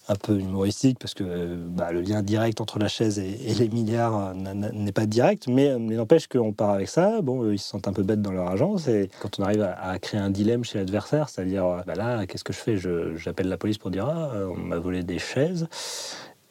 un 0.08 0.14
peu 0.16 0.38
humoristique 0.38 0.98
parce 0.98 1.14
que 1.14 1.54
bah, 1.54 1.92
le 1.92 2.00
lien 2.00 2.22
direct 2.22 2.60
entre 2.60 2.78
la 2.78 2.88
chaise 2.88 3.18
et, 3.18 3.54
les 3.54 3.68
milliards 3.68 4.34
n'est 4.34 4.92
pas 4.92 5.06
direct, 5.06 5.46
mais, 5.48 5.78
mais 5.78 5.94
n'empêche 5.96 6.26
qu'on 6.26 6.52
part 6.52 6.70
avec 6.70 6.88
ça. 6.88 7.20
Bon, 7.22 7.50
ils 7.50 7.58
se 7.58 7.68
sentent 7.68 7.88
un 7.88 7.92
peu 7.92 8.02
bêtes 8.02 8.22
dans 8.22 8.32
leur 8.32 8.48
agence 8.48 8.88
et 8.88 9.08
quand 9.20 9.38
on 9.38 9.44
arrive 9.44 9.62
à, 9.62 9.98
créer 9.98 10.20
un 10.20 10.30
dilemme 10.30 10.64
chez 10.64 10.78
l'adversaire, 10.78 11.28
c'est-à-dire 11.28 11.82
bah 11.86 11.94
là, 11.94 12.26
qu'est-ce 12.26 12.44
que 12.44 12.52
je 12.52 12.58
fais? 12.58 12.76
J'appelle 13.16 13.48
la 13.48 13.56
police 13.56 13.78
pour 13.78 13.90
dire 13.90 14.06
ah, 14.06 14.32
on 14.50 14.58
m'a 14.58 14.78
volé 14.78 15.02
des 15.02 15.18
chaises 15.18 15.68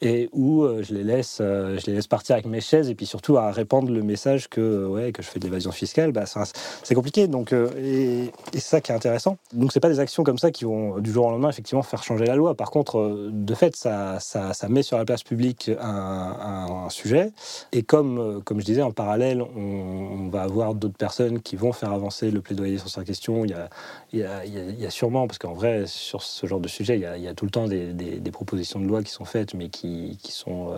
et 0.02 0.28
où 0.32 0.62
euh, 0.62 0.82
je 0.82 0.94
les 0.94 1.04
laisse, 1.04 1.38
euh, 1.40 1.78
je 1.78 1.86
les 1.86 1.94
laisse 1.94 2.06
partir 2.06 2.34
avec 2.34 2.46
mes 2.46 2.60
chaises 2.60 2.88
et 2.88 2.94
puis 2.94 3.06
surtout 3.06 3.36
à 3.36 3.50
répandre 3.50 3.90
le 3.90 4.02
message 4.02 4.48
que 4.48 4.86
ouais 4.86 5.12
que 5.12 5.22
je 5.22 5.28
fais 5.28 5.38
de 5.38 5.44
l'évasion 5.44 5.72
fiscale, 5.72 6.12
bah, 6.12 6.24
c'est 6.82 6.94
compliqué. 6.94 7.28
Donc 7.28 7.52
et, 7.52 8.30
c'est 8.52 8.60
ça 8.60 8.80
qui 8.80 8.92
est 8.92 8.94
intéressant. 8.94 9.38
Donc 9.52 9.72
c'est 9.72 9.80
pas 9.80 9.88
des 9.88 10.00
actions 10.00 10.24
comme 10.24 10.38
ça 10.38 10.50
qui 10.50 10.64
vont 10.64 10.98
du 10.98 11.12
jour 11.12 11.26
au 11.26 11.30
lendemain 11.30 11.50
effectivement 11.50 11.82
faire 11.82 12.02
changer 12.02 12.24
la 12.24 12.36
loi. 12.36 12.54
Par 12.54 12.70
contre, 12.70 13.28
de 13.30 13.54
fait, 13.54 13.76
ça, 13.76 14.18
ça, 14.20 14.68
met 14.68 14.82
sur 14.82 14.96
la 14.96 15.04
place 15.04 15.22
publique 15.22 15.70
un, 15.80 16.88
sujet 16.90 17.30
et 17.72 17.82
comme 17.82 18.42
comme 18.44 18.60
je 18.60 18.64
disais 18.64 18.82
en 18.82 18.90
parallèle, 18.90 19.42
on, 19.42 20.28
va 20.30 20.42
avoir 20.42 20.74
d'autres 20.74 20.96
personnes 20.96 21.40
qui 21.40 21.56
vont 21.56 21.72
faire 21.72 21.92
avancer 21.92 22.30
le 22.30 22.40
plaidoyer 22.40 22.78
sur 22.78 22.88
cette 22.88 23.04
question. 23.04 23.44
Il 23.44 23.50
y 23.50 24.22
a, 24.22 24.44
il 24.44 24.80
y 24.80 24.86
a, 24.86 24.90
sûrement 24.90 25.26
parce 25.26 25.38
qu'en 25.38 25.52
vrai 25.52 25.84
sur 25.86 26.22
ce 26.22 26.46
genre 26.46 26.60
de 26.60 26.68
sujet, 26.68 26.96
il 26.96 27.22
y 27.22 27.28
a, 27.28 27.34
tout 27.34 27.44
le 27.44 27.50
temps 27.50 27.68
des 27.68 28.30
propositions 28.32 28.80
de 28.80 28.86
loi 28.86 29.02
qui 29.02 29.10
sont 29.10 29.24
faites 29.24 29.54
mais 29.54 29.68
qui 29.68 29.89
qui, 30.22 30.32
sont, 30.32 30.70
euh, 30.70 30.76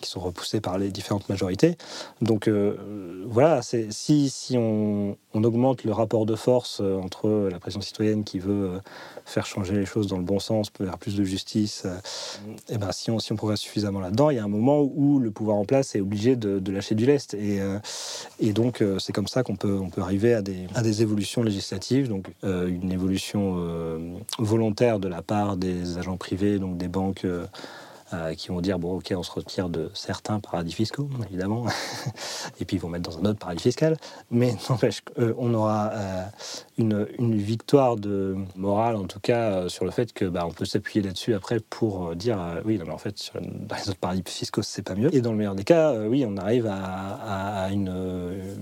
qui 0.00 0.08
sont 0.08 0.20
repoussés 0.20 0.60
par 0.60 0.78
les 0.78 0.90
différentes 0.90 1.28
majorités. 1.28 1.76
Donc 2.22 2.48
euh, 2.48 2.76
voilà, 3.26 3.60
si, 3.62 4.30
si 4.30 4.56
on, 4.56 5.16
on, 5.34 5.44
augmente 5.44 5.84
le 5.84 5.92
rapport 5.92 6.26
de 6.26 6.34
force 6.34 6.80
euh, 6.80 6.98
entre 6.98 7.48
la 7.50 7.58
pression 7.58 7.80
citoyenne 7.80 8.24
qui 8.24 8.38
veut 8.38 8.80
faire 9.24 9.46
changer 9.46 9.74
les 9.74 9.86
choses 9.86 10.06
dans 10.06 10.16
le 10.16 10.24
bon 10.24 10.38
sens, 10.38 10.70
vers 10.80 10.98
plus 10.98 11.16
de 11.16 11.24
justice, 11.24 11.86
et 12.68 12.74
eh 12.74 12.78
ben, 12.78 12.92
si, 12.92 13.10
on, 13.10 13.18
si 13.18 13.32
on 13.32 13.36
progresse 13.36 13.60
suffisamment 13.60 14.00
là-dedans, 14.00 14.30
il 14.30 14.36
y 14.36 14.40
a 14.40 14.44
un 14.44 14.48
moment 14.48 14.80
où 14.80 15.18
le 15.18 15.30
pouvoir 15.30 15.56
en 15.56 15.64
place 15.64 15.94
est 15.94 16.00
obligé 16.00 16.36
de, 16.36 16.72
lâcher 16.72 16.94
du 16.94 17.06
lest. 17.06 17.34
Et, 17.34 17.60
et 18.40 18.52
donc 18.52 18.82
c'est 18.98 19.12
comme 19.12 19.28
ça 19.28 19.42
qu'on 19.42 19.56
peut, 19.56 19.78
on 19.80 19.90
peut 19.90 20.00
arriver 20.00 20.34
à 20.34 20.42
des, 20.42 20.66
à 20.74 20.82
des 20.82 21.02
évolutions 21.02 21.42
législatives, 21.42 22.08
donc 22.08 22.26
une 22.42 22.90
évolution 22.92 24.18
volontaire 24.38 24.98
de 24.98 25.08
la 25.08 25.22
part 25.22 25.56
des 25.56 25.98
agents 25.98 26.16
privés, 26.16 26.58
donc 26.58 26.76
des 26.78 26.88
banques. 26.88 27.26
Qui 28.36 28.48
vont 28.48 28.60
dire 28.60 28.78
bon 28.78 28.96
ok 28.96 29.12
on 29.16 29.22
se 29.22 29.30
retire 29.30 29.68
de 29.68 29.90
certains 29.94 30.40
paradis 30.40 30.72
fiscaux 30.72 31.08
évidemment. 31.28 31.66
Et 32.60 32.64
puis 32.64 32.76
ils 32.76 32.80
vont 32.80 32.88
mettre 32.88 33.10
dans 33.10 33.18
un 33.18 33.24
autre 33.24 33.38
paradis 33.38 33.62
fiscal. 33.62 33.96
Mais 34.30 34.54
n'empêche 34.70 35.00
qu'on 35.02 35.54
aura 35.54 35.90
euh, 35.92 36.24
une, 36.78 37.36
victoire 37.36 37.96
de 37.96 38.36
morale 38.56 38.96
en 38.96 39.04
tout 39.04 39.20
cas 39.20 39.50
euh, 39.50 39.68
sur 39.68 39.84
le 39.84 39.90
fait 39.90 40.12
que 40.12 40.24
bah, 40.24 40.44
on 40.46 40.50
peut 40.50 40.64
s'appuyer 40.64 41.04
là-dessus 41.04 41.34
après 41.34 41.60
pour 41.60 42.14
dire 42.16 42.38
oui 42.64 42.78
non, 42.78 42.86
mais 42.86 42.92
en 42.92 42.98
fait 42.98 43.32
dans 43.34 43.76
les 43.76 43.88
autres 43.88 43.98
paradis 43.98 44.22
fiscaux 44.26 44.62
c'est 44.62 44.82
pas 44.82 44.94
mieux. 44.94 45.14
Et 45.14 45.20
dans 45.20 45.32
le 45.32 45.38
meilleur 45.38 45.54
des 45.54 45.64
cas 45.64 45.94
oui 45.94 46.24
on 46.26 46.36
arrive 46.36 46.66
à, 46.66 47.64
à 47.64 47.70
une, 47.70 48.56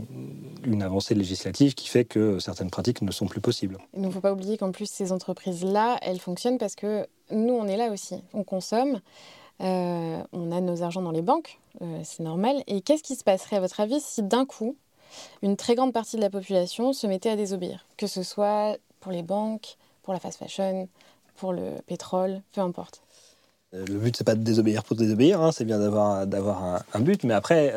une 0.64 0.82
avancée 0.82 1.14
législative 1.14 1.74
qui 1.74 1.88
fait 1.88 2.04
que 2.04 2.38
certaines 2.38 2.70
pratiques 2.70 3.02
ne 3.02 3.12
sont 3.12 3.26
plus 3.26 3.40
possibles. 3.40 3.78
Il 3.94 4.02
ne 4.02 4.10
faut 4.10 4.20
pas 4.20 4.32
oublier 4.32 4.58
qu'en 4.58 4.72
plus 4.72 4.90
ces 4.90 5.12
entreprises 5.12 5.64
là 5.64 5.98
elles 6.02 6.20
fonctionnent 6.20 6.58
parce 6.58 6.74
que 6.74 7.06
nous, 7.30 7.54
on 7.54 7.66
est 7.66 7.76
là 7.76 7.90
aussi. 7.90 8.16
On 8.32 8.44
consomme, 8.44 9.00
euh, 9.60 10.22
on 10.32 10.52
a 10.52 10.60
nos 10.60 10.82
argents 10.82 11.02
dans 11.02 11.10
les 11.10 11.22
banques, 11.22 11.58
euh, 11.82 12.00
c'est 12.04 12.22
normal. 12.22 12.62
Et 12.66 12.80
qu'est-ce 12.80 13.02
qui 13.02 13.16
se 13.16 13.24
passerait, 13.24 13.56
à 13.56 13.60
votre 13.60 13.80
avis, 13.80 14.00
si 14.00 14.22
d'un 14.22 14.44
coup, 14.44 14.76
une 15.42 15.56
très 15.56 15.74
grande 15.74 15.92
partie 15.92 16.16
de 16.16 16.20
la 16.20 16.30
population 16.30 16.92
se 16.92 17.06
mettait 17.06 17.30
à 17.30 17.36
désobéir 17.36 17.86
Que 17.96 18.06
ce 18.06 18.22
soit 18.22 18.76
pour 19.00 19.12
les 19.12 19.22
banques, 19.22 19.76
pour 20.02 20.12
la 20.12 20.20
fast 20.20 20.38
fashion, 20.38 20.88
pour 21.36 21.52
le 21.52 21.72
pétrole, 21.86 22.42
peu 22.52 22.60
importe? 22.60 23.02
Euh, 23.74 23.84
le 23.86 23.98
but, 23.98 24.16
c'est 24.16 24.24
pas 24.24 24.34
de 24.34 24.42
désobéir 24.42 24.84
pour 24.84 24.96
désobéir, 24.96 25.40
hein, 25.40 25.52
c'est 25.52 25.64
bien 25.64 25.78
d'avoir, 25.78 26.26
d'avoir 26.26 26.84
un, 26.92 27.00
but, 27.00 27.24
mais 27.24 27.34
après, 27.34 27.72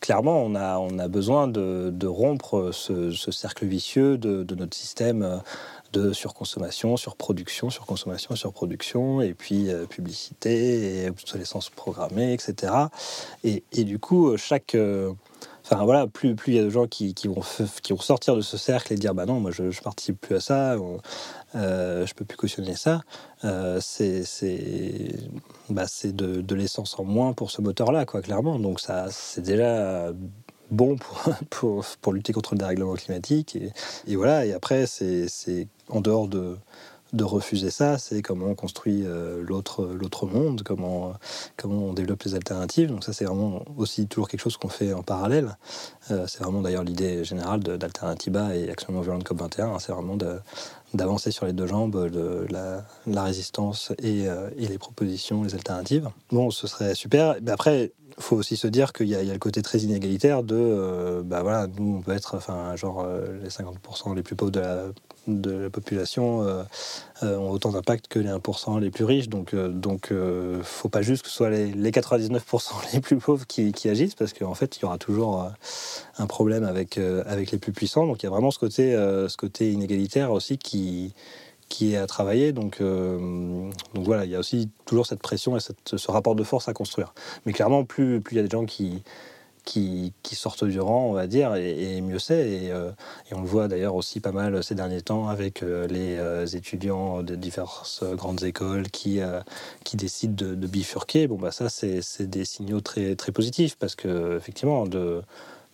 clairement, 0.00 0.42
on 0.42 0.54
a, 0.54 0.78
on 0.78 0.98
a 0.98 1.08
besoin 1.08 1.48
de, 1.48 2.06
rompre 2.06 2.70
ce, 2.72 3.10
cercle 3.12 3.66
vicieux 3.66 4.16
de, 4.16 4.44
de 4.44 4.54
notre 4.54 4.76
système 4.76 5.42
de 5.92 6.12
surconsommation, 6.12 6.96
surproduction, 6.96 7.70
surconsommation, 7.70 8.36
surproduction, 8.36 9.20
et 9.20 9.34
puis 9.34 9.70
euh, 9.70 9.86
publicité, 9.86 11.04
et 11.04 11.10
obsolescence 11.10 11.70
programmée, 11.70 12.32
etc. 12.32 12.72
Et, 13.44 13.62
et 13.72 13.84
du 13.84 13.98
coup, 13.98 14.36
chaque... 14.36 14.74
Euh, 14.74 15.12
enfin 15.64 15.84
voilà, 15.84 16.06
plus 16.06 16.36
il 16.46 16.54
y 16.54 16.58
a 16.58 16.62
de 16.62 16.70
gens 16.70 16.86
qui, 16.86 17.12
qui, 17.12 17.26
vont 17.26 17.42
qui 17.82 17.92
vont 17.92 17.98
sortir 17.98 18.36
de 18.36 18.40
ce 18.40 18.56
cercle 18.56 18.92
et 18.92 18.96
dire 18.96 19.14
bah 19.14 19.26
non, 19.26 19.40
moi 19.40 19.50
je, 19.50 19.72
je 19.72 19.80
participe 19.82 20.20
plus 20.20 20.36
à 20.36 20.40
ça, 20.40 20.76
euh, 21.56 22.06
je 22.06 22.14
peux 22.14 22.24
plus 22.24 22.36
cautionner 22.36 22.76
ça. 22.76 23.02
Euh, 23.44 23.80
c'est 23.80 24.22
bah, 25.70 25.86
de, 26.04 26.40
de 26.40 26.54
l'essence 26.54 26.98
en 26.98 27.04
moins 27.04 27.32
pour 27.32 27.50
ce 27.50 27.62
moteur-là, 27.62 28.04
quoi, 28.04 28.22
clairement. 28.22 28.58
Donc 28.58 28.80
ça, 28.80 29.06
c'est 29.10 29.42
déjà 29.42 30.12
bon 30.70 30.96
pour, 30.96 31.24
pour, 31.50 31.84
pour, 32.00 32.12
lutter 32.12 32.32
contre 32.32 32.54
le 32.54 32.58
dérèglement 32.58 32.94
climatique. 32.94 33.56
Et, 33.56 33.72
et 34.06 34.16
voilà, 34.16 34.46
et 34.46 34.52
après, 34.52 34.86
c'est 34.86 35.68
en 35.88 36.00
dehors 36.00 36.28
de, 36.28 36.56
de 37.12 37.24
refuser 37.24 37.70
ça, 37.70 37.98
c'est 37.98 38.22
comment 38.22 38.46
on 38.46 38.54
construit 38.54 39.02
euh, 39.04 39.42
l'autre 39.42 40.26
monde, 40.26 40.62
comment 40.64 41.14
comment 41.56 41.86
on 41.86 41.92
développe 41.92 42.22
les 42.24 42.34
alternatives. 42.34 42.88
Donc 42.88 43.04
ça 43.04 43.12
c'est 43.12 43.24
vraiment 43.24 43.64
aussi 43.76 44.06
toujours 44.06 44.28
quelque 44.28 44.40
chose 44.40 44.56
qu'on 44.56 44.68
fait 44.68 44.92
en 44.92 45.02
parallèle. 45.02 45.56
Euh, 46.10 46.26
c'est 46.26 46.42
vraiment 46.42 46.62
d'ailleurs 46.62 46.84
l'idée 46.84 47.24
générale 47.24 47.60
d'Alternativa 47.60 48.54
et 48.56 48.70
Action 48.70 48.92
non 48.92 49.00
violente 49.00 49.24
COP 49.24 49.40
21. 49.40 49.66
Hein. 49.66 49.78
c'est 49.78 49.92
vraiment 49.92 50.16
d'avancer 50.94 51.30
sur 51.30 51.46
les 51.46 51.52
deux 51.52 51.66
jambes 51.66 52.10
la, 52.50 53.22
résistance 53.22 53.92
et, 54.02 54.28
euh, 54.28 54.50
et, 54.56 54.66
les 54.66 54.78
propositions, 54.78 55.42
les 55.42 55.54
alternatives. 55.54 56.08
Bon, 56.30 56.50
ce 56.50 56.66
serait 56.66 56.94
super. 56.94 57.36
Mais 57.42 57.50
après, 57.50 57.92
il 58.16 58.22
faut 58.22 58.36
aussi 58.36 58.56
se 58.56 58.66
dire 58.66 58.92
qu'il 58.92 59.06
y, 59.06 59.10
y, 59.10 59.14
a 59.16 59.32
le 59.32 59.38
côté 59.38 59.62
très 59.62 59.78
inégalitaire 59.78 60.42
de, 60.42 61.22
bah 61.24 61.42
voilà, 61.42 61.66
nous 61.66 61.96
on 61.98 62.02
peut 62.02 62.12
être, 62.12 62.36
enfin, 62.36 62.74
genre 62.76 63.06
les 63.42 63.48
50% 63.48 64.14
les 64.14 64.22
plus 64.22 64.36
pauvres 64.36 64.52
de 64.52 64.60
la 64.60 64.84
de 65.26 65.50
la 65.52 65.70
population 65.70 66.42
euh, 66.42 66.62
euh, 67.15 67.15
ont 67.22 67.50
autant 67.50 67.70
d'impact 67.72 68.08
que 68.08 68.18
les 68.18 68.28
1% 68.28 68.80
les 68.80 68.90
plus 68.90 69.04
riches. 69.04 69.28
Donc, 69.28 69.54
euh, 69.54 69.68
donc 69.68 70.12
faut 70.62 70.88
pas 70.88 71.02
juste 71.02 71.22
que 71.22 71.28
ce 71.28 71.34
soit 71.34 71.50
les, 71.50 71.90
99% 71.90 72.72
les 72.92 73.00
plus 73.00 73.16
pauvres 73.16 73.46
qui, 73.46 73.88
agissent, 73.88 74.14
parce 74.14 74.32
qu'en 74.32 74.54
fait, 74.54 74.76
il 74.76 74.82
y 74.82 74.84
aura 74.84 74.98
toujours 74.98 75.50
un 76.18 76.26
problème 76.26 76.64
avec, 76.64 76.98
avec 76.98 77.50
les 77.50 77.58
plus 77.58 77.72
puissants. 77.72 78.06
Donc, 78.06 78.22
il 78.22 78.26
y 78.26 78.28
a 78.28 78.30
vraiment 78.30 78.50
ce 78.50 78.58
côté, 78.58 78.92
ce 78.92 79.36
côté 79.36 79.72
inégalitaire 79.72 80.32
aussi 80.32 80.58
qui, 80.58 81.14
qui 81.68 81.94
est 81.94 81.96
à 81.96 82.06
travailler. 82.06 82.52
Donc, 82.52 82.80
donc 82.80 84.04
voilà, 84.04 84.24
il 84.24 84.30
y 84.30 84.36
a 84.36 84.38
aussi 84.38 84.68
toujours 84.84 85.06
cette 85.06 85.22
pression 85.22 85.56
et 85.56 85.60
ce 85.60 86.10
rapport 86.10 86.34
de 86.34 86.44
force 86.44 86.68
à 86.68 86.72
construire. 86.72 87.14
Mais 87.44 87.52
clairement, 87.52 87.84
plus, 87.84 88.20
plus 88.20 88.34
il 88.34 88.36
y 88.36 88.40
a 88.40 88.44
des 88.44 88.50
gens 88.50 88.66
qui 88.66 89.02
qui, 89.66 90.12
sortent 90.32 90.64
du 90.64 90.80
rang, 90.80 91.06
on 91.10 91.12
va 91.12 91.26
dire, 91.26 91.54
et, 91.56 92.00
mieux 92.00 92.18
c'est. 92.18 92.70
Euh, 92.70 92.92
et, 93.30 93.34
on 93.34 93.40
le 93.40 93.46
voit 93.46 93.68
d'ailleurs 93.68 93.94
aussi 93.96 94.20
pas 94.20 94.32
mal 94.32 94.62
ces 94.62 94.74
derniers 94.74 95.02
temps 95.02 95.28
avec 95.28 95.62
euh, 95.62 95.86
les 95.88 96.16
euh, 96.16 96.46
étudiants 96.46 97.22
de 97.22 97.34
diverses 97.34 98.04
grandes 98.14 98.44
écoles 98.44 98.88
qui, 98.90 99.20
qui 99.84 99.96
décident 99.96 100.34
de, 100.34 100.66
bifurquer. 100.66 101.26
Bon, 101.26 101.36
bah 101.36 101.50
ça, 101.50 101.68
c'est 101.68 102.22
des 102.22 102.44
signaux 102.44 102.80
très, 102.80 103.16
très 103.16 103.32
positifs 103.32 103.76
parce 103.76 103.94
que, 103.94 104.36
effectivement, 104.36 104.86
de 104.86 105.22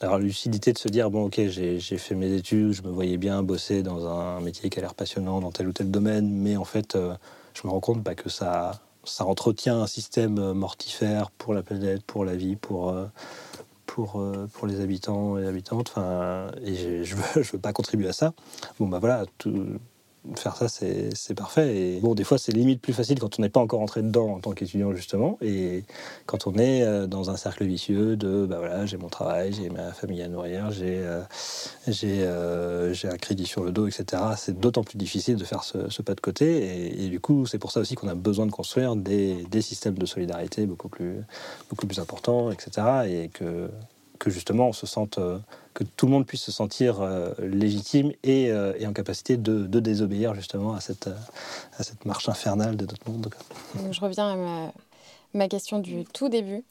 la 0.00 0.18
lucidité 0.18 0.72
de 0.72 0.78
se 0.78 0.88
dire 0.88 1.12
bon 1.12 1.26
ok 1.26 1.42
j'ai 1.46 1.78
fait 1.78 2.16
mes 2.16 2.32
études 2.32 2.72
je 2.72 2.82
me 2.82 2.90
voyais 2.90 3.18
bien 3.18 3.44
bosser 3.44 3.84
dans 3.84 4.08
un 4.08 4.40
métier 4.40 4.68
qui 4.68 4.80
a 4.80 4.82
l'air 4.82 4.94
passionnant 4.94 5.40
dans 5.40 5.52
tel 5.52 5.68
ou 5.68 5.72
tel 5.72 5.92
domaine 5.92 6.28
mais 6.28 6.56
en 6.56 6.64
fait 6.64 6.98
je 7.54 7.66
me 7.68 7.70
rends 7.70 7.78
compte 7.78 8.02
bah, 8.02 8.16
que 8.16 8.28
ça 8.28 8.80
ça 9.04 9.24
entretient 9.24 9.80
un 9.80 9.86
système 9.86 10.54
mortifère 10.54 11.30
pour 11.30 11.54
la 11.54 11.62
planète 11.62 12.02
pour 12.02 12.24
la 12.24 12.34
vie 12.34 12.56
pour 12.56 12.92
pour, 13.86 14.20
euh, 14.20 14.48
pour 14.52 14.66
les 14.66 14.80
habitants 14.80 15.38
et 15.38 15.46
habitantes. 15.46 15.90
Enfin, 15.90 16.48
et 16.62 17.04
je 17.04 17.16
veux, 17.16 17.42
je 17.42 17.52
veux 17.52 17.58
pas 17.58 17.72
contribuer 17.72 18.08
à 18.08 18.12
ça. 18.12 18.32
Bon, 18.78 18.88
bah 18.88 18.98
voilà, 18.98 19.24
tout, 19.38 19.78
faire 20.36 20.56
ça, 20.56 20.68
c'est 20.68 21.34
parfait. 21.34 21.76
Et 21.76 22.00
bon, 22.00 22.14
des 22.14 22.24
fois, 22.24 22.38
c'est 22.38 22.52
limite 22.52 22.80
plus 22.80 22.92
facile 22.92 23.18
quand 23.18 23.38
on 23.38 23.42
n'est 23.42 23.48
pas 23.48 23.60
encore 23.60 23.80
entré 23.80 24.02
dedans 24.02 24.34
en 24.34 24.40
tant 24.40 24.52
qu'étudiant, 24.52 24.94
justement. 24.94 25.36
Et 25.42 25.84
quand 26.26 26.46
on 26.46 26.54
est 26.54 26.82
euh, 26.82 27.06
dans 27.06 27.30
un 27.30 27.36
cercle 27.36 27.64
vicieux 27.64 28.16
de, 28.16 28.46
bah 28.46 28.58
voilà, 28.58 28.86
j'ai 28.86 28.96
mon 28.96 29.08
travail, 29.08 29.52
j'ai 29.52 29.68
ma 29.68 29.92
famille 29.92 30.22
à 30.22 30.28
nourrir, 30.28 30.70
j'ai 30.70 30.98
euh, 30.98 31.22
euh, 32.04 32.94
un 33.04 33.16
crédit 33.16 33.46
sur 33.46 33.64
le 33.64 33.72
dos, 33.72 33.88
etc. 33.88 34.22
C'est 34.36 34.58
d'autant 34.58 34.84
plus 34.84 34.96
difficile 34.96 35.36
de 35.36 35.44
faire 35.44 35.64
ce, 35.64 36.02
pas 36.02 36.14
de 36.14 36.20
côté. 36.20 37.04
Et, 37.04 37.08
du 37.08 37.20
coup, 37.20 37.46
c'est 37.46 37.58
pour 37.58 37.72
ça 37.72 37.80
aussi 37.80 37.94
qu'on 37.94 38.08
a 38.08 38.14
besoin 38.14 38.46
de 38.46 38.52
construire 38.52 38.96
des, 38.96 39.44
des, 39.50 39.62
systèmes 39.62 39.98
de 39.98 40.06
solidarité 40.06 40.66
beaucoup 40.66 40.88
plus, 40.88 41.16
beaucoup 41.70 41.86
plus 41.86 41.98
importants, 41.98 42.50
etc. 42.50 42.86
Et 43.08 43.28
que, 43.28 43.68
que 44.22 44.30
justement, 44.30 44.68
on 44.68 44.72
se 44.72 44.86
sente 44.86 45.18
que 45.74 45.84
tout 45.84 46.06
le 46.06 46.12
monde 46.12 46.26
puisse 46.26 46.42
se 46.42 46.52
sentir 46.52 47.00
euh, 47.00 47.32
légitime 47.38 48.12
et, 48.22 48.50
euh, 48.50 48.74
et, 48.78 48.86
en 48.86 48.92
capacité 48.92 49.36
de, 49.36 49.66
de, 49.66 49.80
désobéir 49.80 50.34
justement 50.34 50.74
à 50.74 50.80
cette, 50.80 51.06
euh, 51.06 51.16
à 51.78 51.82
cette 51.82 52.04
marche 52.04 52.28
infernale 52.28 52.76
de 52.76 52.86
notre 52.86 53.10
monde. 53.10 53.30
je 53.90 54.00
reviens 54.00 54.32
à 54.32 54.36
ma, 54.36 54.72
ma, 55.34 55.48
question 55.48 55.78
du 55.78 56.04
tout 56.04 56.28
début. 56.28 56.64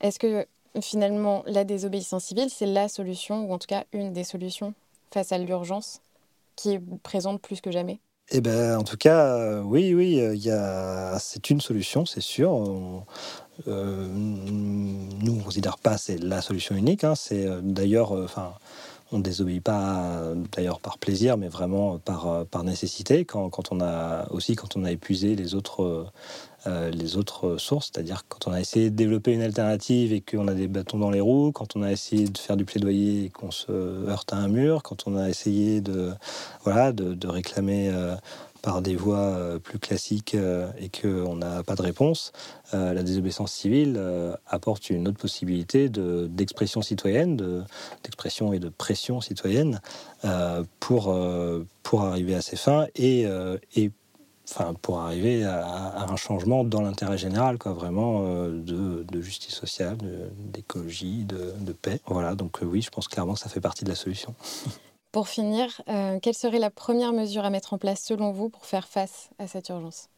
Est-ce 0.00 0.18
que 0.18 0.46
finalement 0.80 1.42
la 1.46 1.64
désobéissance 1.64 2.24
civile, 2.24 2.50
c'est 2.50 2.66
la 2.66 2.88
solution, 2.88 3.48
ou 3.48 3.52
en 3.52 3.58
tout 3.58 3.68
cas 3.68 3.84
une 3.92 4.12
des 4.12 4.24
solutions 4.24 4.74
face 5.12 5.32
à 5.32 5.38
l'urgence 5.38 6.00
qui 6.56 6.72
est 6.72 6.80
présente 7.02 7.40
plus 7.40 7.60
que 7.60 7.70
jamais? 7.70 7.98
Eh 8.30 8.40
ben, 8.40 8.78
en 8.78 8.84
tout 8.84 8.96
cas, 8.96 9.60
oui, 9.62 9.94
oui, 9.94 10.16
il 10.16 10.42
y 10.42 10.50
a... 10.50 11.18
c'est 11.18 11.50
une 11.50 11.60
solution, 11.60 12.06
c'est 12.06 12.20
sûr. 12.20 13.04
Euh, 13.68 14.06
nous, 14.12 15.32
on 15.32 15.36
ne 15.36 15.42
considère 15.42 15.78
pas 15.78 15.96
c'est 15.96 16.18
la 16.18 16.42
solution 16.42 16.76
unique. 16.76 17.04
Hein. 17.04 17.14
C'est 17.14 17.46
euh, 17.46 17.60
d'ailleurs, 17.62 18.14
euh, 18.16 18.28
on 19.12 19.18
désobéit 19.20 19.62
pas 19.62 20.20
d'ailleurs 20.52 20.80
par 20.80 20.98
plaisir, 20.98 21.36
mais 21.36 21.48
vraiment 21.48 21.98
par, 21.98 22.44
par 22.46 22.64
nécessité. 22.64 23.24
Quand, 23.24 23.50
on 23.70 23.80
a 23.80 24.26
aussi 24.30 24.56
quand 24.56 24.76
on 24.76 24.84
a 24.84 24.90
épuisé 24.90 25.36
les 25.36 25.54
autres, 25.54 26.06
euh, 26.66 26.90
les 26.90 27.16
autres 27.16 27.58
sources, 27.58 27.90
c'est-à-dire 27.92 28.24
quand 28.28 28.48
on 28.48 28.52
a 28.52 28.60
essayé 28.60 28.90
de 28.90 28.96
développer 28.96 29.32
une 29.32 29.42
alternative 29.42 30.12
et 30.12 30.20
qu'on 30.20 30.48
a 30.48 30.54
des 30.54 30.66
bâtons 30.66 30.98
dans 30.98 31.10
les 31.10 31.20
roues, 31.20 31.52
quand 31.52 31.76
on 31.76 31.82
a 31.82 31.92
essayé 31.92 32.26
de 32.28 32.38
faire 32.38 32.56
du 32.56 32.64
plaidoyer 32.64 33.26
et 33.26 33.30
qu'on 33.30 33.52
se 33.52 33.70
heurte 33.70 34.32
à 34.32 34.36
un 34.36 34.48
mur, 34.48 34.82
quand 34.82 35.06
on 35.06 35.16
a 35.16 35.28
essayé 35.28 35.80
de 35.80 36.12
réclamer 37.28 37.90
euh, 37.90 38.16
par 38.66 38.82
des 38.82 38.96
voies 38.96 39.18
euh, 39.18 39.58
plus 39.60 39.78
classiques 39.78 40.34
euh, 40.34 40.68
et 40.76 40.88
qu'on 40.88 41.36
n'a 41.36 41.62
pas 41.62 41.76
de 41.76 41.82
réponse, 41.82 42.32
euh, 42.74 42.94
la 42.94 43.04
désobéissance 43.04 43.52
civile 43.52 44.02
apporte 44.48 44.90
une 44.90 45.06
autre 45.06 45.18
possibilité 45.18 45.88
d'expression 45.88 46.82
citoyenne, 46.82 47.36
d'expression 48.02 48.52
et 48.52 48.58
de 48.58 48.68
pression 48.68 49.20
citoyenne 49.20 49.80
pour, 50.80 51.16
pour 51.82 52.02
arriver 52.02 52.34
à 52.34 52.40
ses 52.40 52.56
fins 52.56 52.86
et, 52.96 53.26
et 53.76 53.92
enfin, 54.50 54.74
pour 54.82 55.00
arriver 55.00 55.44
à, 55.44 56.06
un 56.08 56.16
changement 56.16 56.64
dans 56.64 56.82
l'intérêt 56.82 57.18
général, 57.18 57.58
quoi, 57.58 57.72
vraiment 57.72 58.22
de, 58.48 59.04
de, 59.04 59.20
justice 59.20 59.54
sociale, 59.54 59.98
d'écologie, 60.52 61.24
de, 61.24 61.52
de, 61.60 61.72
paix. 61.72 62.00
Voilà, 62.06 62.34
donc 62.34 62.58
oui, 62.62 62.82
je 62.82 62.90
pense 62.90 63.06
clairement 63.06 63.34
que 63.34 63.40
ça 63.40 63.48
fait 63.48 63.60
partie 63.60 63.84
de 63.84 63.90
la 63.90 63.96
solution. 63.96 64.34
Pour 65.12 65.28
finir, 65.28 65.80
euh, 65.88 66.18
quelle 66.20 66.34
serait 66.34 66.58
la 66.58 66.70
première 66.70 67.12
mesure 67.12 67.44
à 67.44 67.50
mettre 67.50 67.72
en 67.72 67.78
place 67.78 68.02
selon 68.02 68.32
vous 68.32 68.48
pour 68.48 68.66
faire 68.66 68.86
face 68.86 69.30
à 69.38 69.46
cette 69.46 69.68
urgence? 69.68 70.08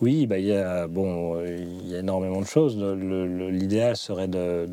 Oui, 0.00 0.26
bah, 0.26 0.38
il, 0.38 0.46
y 0.46 0.54
a, 0.54 0.86
bon, 0.86 1.44
il 1.44 1.88
y 1.88 1.94
a 1.94 1.98
énormément 1.98 2.40
de 2.40 2.46
choses. 2.46 2.76
L'idéal 2.76 3.96
serait 3.96 4.28
de, 4.28 4.66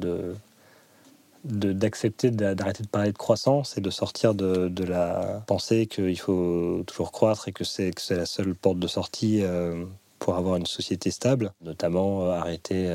d'accepter 1.43 2.31
d'arrêter 2.31 2.83
de 2.83 2.87
parler 2.87 3.11
de 3.11 3.17
croissance 3.17 3.77
et 3.77 3.81
de 3.81 3.89
sortir 3.89 4.33
de, 4.33 4.83
la 4.83 5.43
pensée 5.47 5.85
qu'il 5.87 6.19
faut 6.19 6.83
toujours 6.85 7.11
croître 7.11 7.47
et 7.47 7.51
que 7.51 7.63
c'est 7.63 7.93
la 8.09 8.25
seule 8.25 8.55
porte 8.55 8.79
de 8.79 8.87
sortie 8.87 9.41
euh, 9.43 9.85
pour 10.19 10.35
avoir 10.35 10.57
une 10.57 10.65
société 10.65 11.11
stable, 11.11 11.51
notamment 11.61 12.23
euh, 12.23 12.31
arrêter 12.31 12.87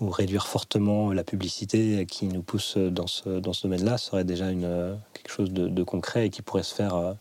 ou 0.00 0.10
réduire 0.10 0.46
fortement 0.46 1.12
la 1.12 1.24
publicité 1.24 2.06
qui 2.06 2.26
nous 2.26 2.42
pousse 2.42 2.76
dans 2.76 3.06
ce, 3.06 3.40
dans 3.40 3.52
ce 3.52 3.62
domaine-là 3.62 3.98
serait 3.98 4.24
déjà 4.24 4.50
une, 4.50 4.96
quelque 5.12 5.30
chose 5.30 5.52
de, 5.52 5.82
concret 5.82 6.26
et 6.26 6.30
qui 6.30 6.42
pourrait 6.42 6.62
se 6.62 6.74
faire 6.74 6.94
euh, 6.94 7.12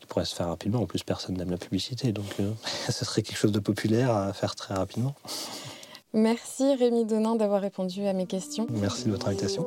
qui 0.00 0.06
pourrait 0.06 0.24
se 0.24 0.34
faire 0.34 0.48
rapidement. 0.48 0.80
En 0.82 0.86
plus, 0.86 1.02
personne 1.02 1.36
n'aime 1.36 1.50
la 1.50 1.56
publicité, 1.56 2.12
donc 2.12 2.26
euh, 2.40 2.50
ce 2.90 3.04
serait 3.04 3.22
quelque 3.22 3.38
chose 3.38 3.52
de 3.52 3.60
populaire 3.60 4.10
à 4.10 4.32
faire 4.32 4.54
très 4.54 4.74
rapidement. 4.74 5.14
Merci 6.12 6.74
Rémi 6.76 7.04
Donin 7.04 7.34
d'avoir 7.34 7.60
répondu 7.60 8.06
à 8.06 8.12
mes 8.12 8.26
questions. 8.26 8.66
Merci 8.70 9.06
de 9.06 9.10
votre 9.10 9.28
invitation. 9.28 9.66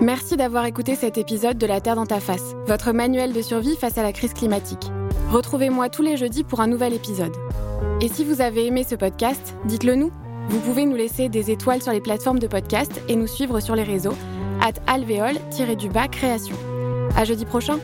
Merci 0.00 0.36
d'avoir 0.36 0.64
écouté 0.64 0.94
cet 0.94 1.18
épisode 1.18 1.58
de 1.58 1.66
La 1.66 1.82
Terre 1.82 1.96
dans 1.96 2.06
ta 2.06 2.20
face, 2.20 2.54
votre 2.66 2.92
manuel 2.92 3.34
de 3.34 3.42
survie 3.42 3.76
face 3.76 3.98
à 3.98 4.02
la 4.02 4.12
crise 4.12 4.32
climatique. 4.32 4.90
Retrouvez-moi 5.30 5.90
tous 5.90 6.02
les 6.02 6.16
jeudis 6.16 6.42
pour 6.42 6.60
un 6.60 6.68
nouvel 6.68 6.94
épisode. 6.94 7.36
Et 8.00 8.08
si 8.08 8.24
vous 8.24 8.40
avez 8.40 8.66
aimé 8.66 8.84
ce 8.88 8.94
podcast, 8.94 9.54
dites-le 9.64 9.94
nous. 9.94 10.10
Vous 10.48 10.60
pouvez 10.60 10.86
nous 10.86 10.96
laisser 10.96 11.28
des 11.28 11.50
étoiles 11.50 11.82
sur 11.82 11.92
les 11.92 12.00
plateformes 12.00 12.38
de 12.38 12.46
podcast 12.46 13.00
et 13.08 13.16
nous 13.16 13.26
suivre 13.26 13.60
sur 13.60 13.76
les 13.76 13.82
réseaux 13.82 14.16
at 14.60 14.72
alvéole-du-bas 14.86 16.08
création. 16.08 16.56
À 17.16 17.24
jeudi 17.24 17.44
prochain! 17.44 17.78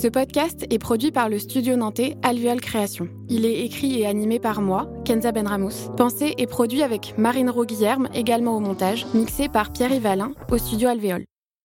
Ce 0.00 0.06
podcast 0.06 0.64
est 0.70 0.78
produit 0.78 1.10
par 1.10 1.28
le 1.28 1.40
studio 1.40 1.74
nantais 1.74 2.16
Alvéole 2.22 2.60
Création. 2.60 3.08
Il 3.28 3.44
est 3.44 3.64
écrit 3.64 4.00
et 4.00 4.06
animé 4.06 4.38
par 4.38 4.62
moi, 4.62 4.88
Kenza 5.04 5.32
Benramous. 5.32 5.90
Pensé 5.96 6.34
et 6.38 6.46
produit 6.46 6.84
avec 6.84 7.14
Marine 7.18 7.50
Roguillerme, 7.50 8.08
également 8.14 8.56
au 8.56 8.60
montage, 8.60 9.06
mixé 9.12 9.48
par 9.48 9.72
Pierre 9.72 9.92
Yvalin 9.92 10.34
au 10.52 10.58
studio 10.58 10.88
Alvéole. 10.88 11.24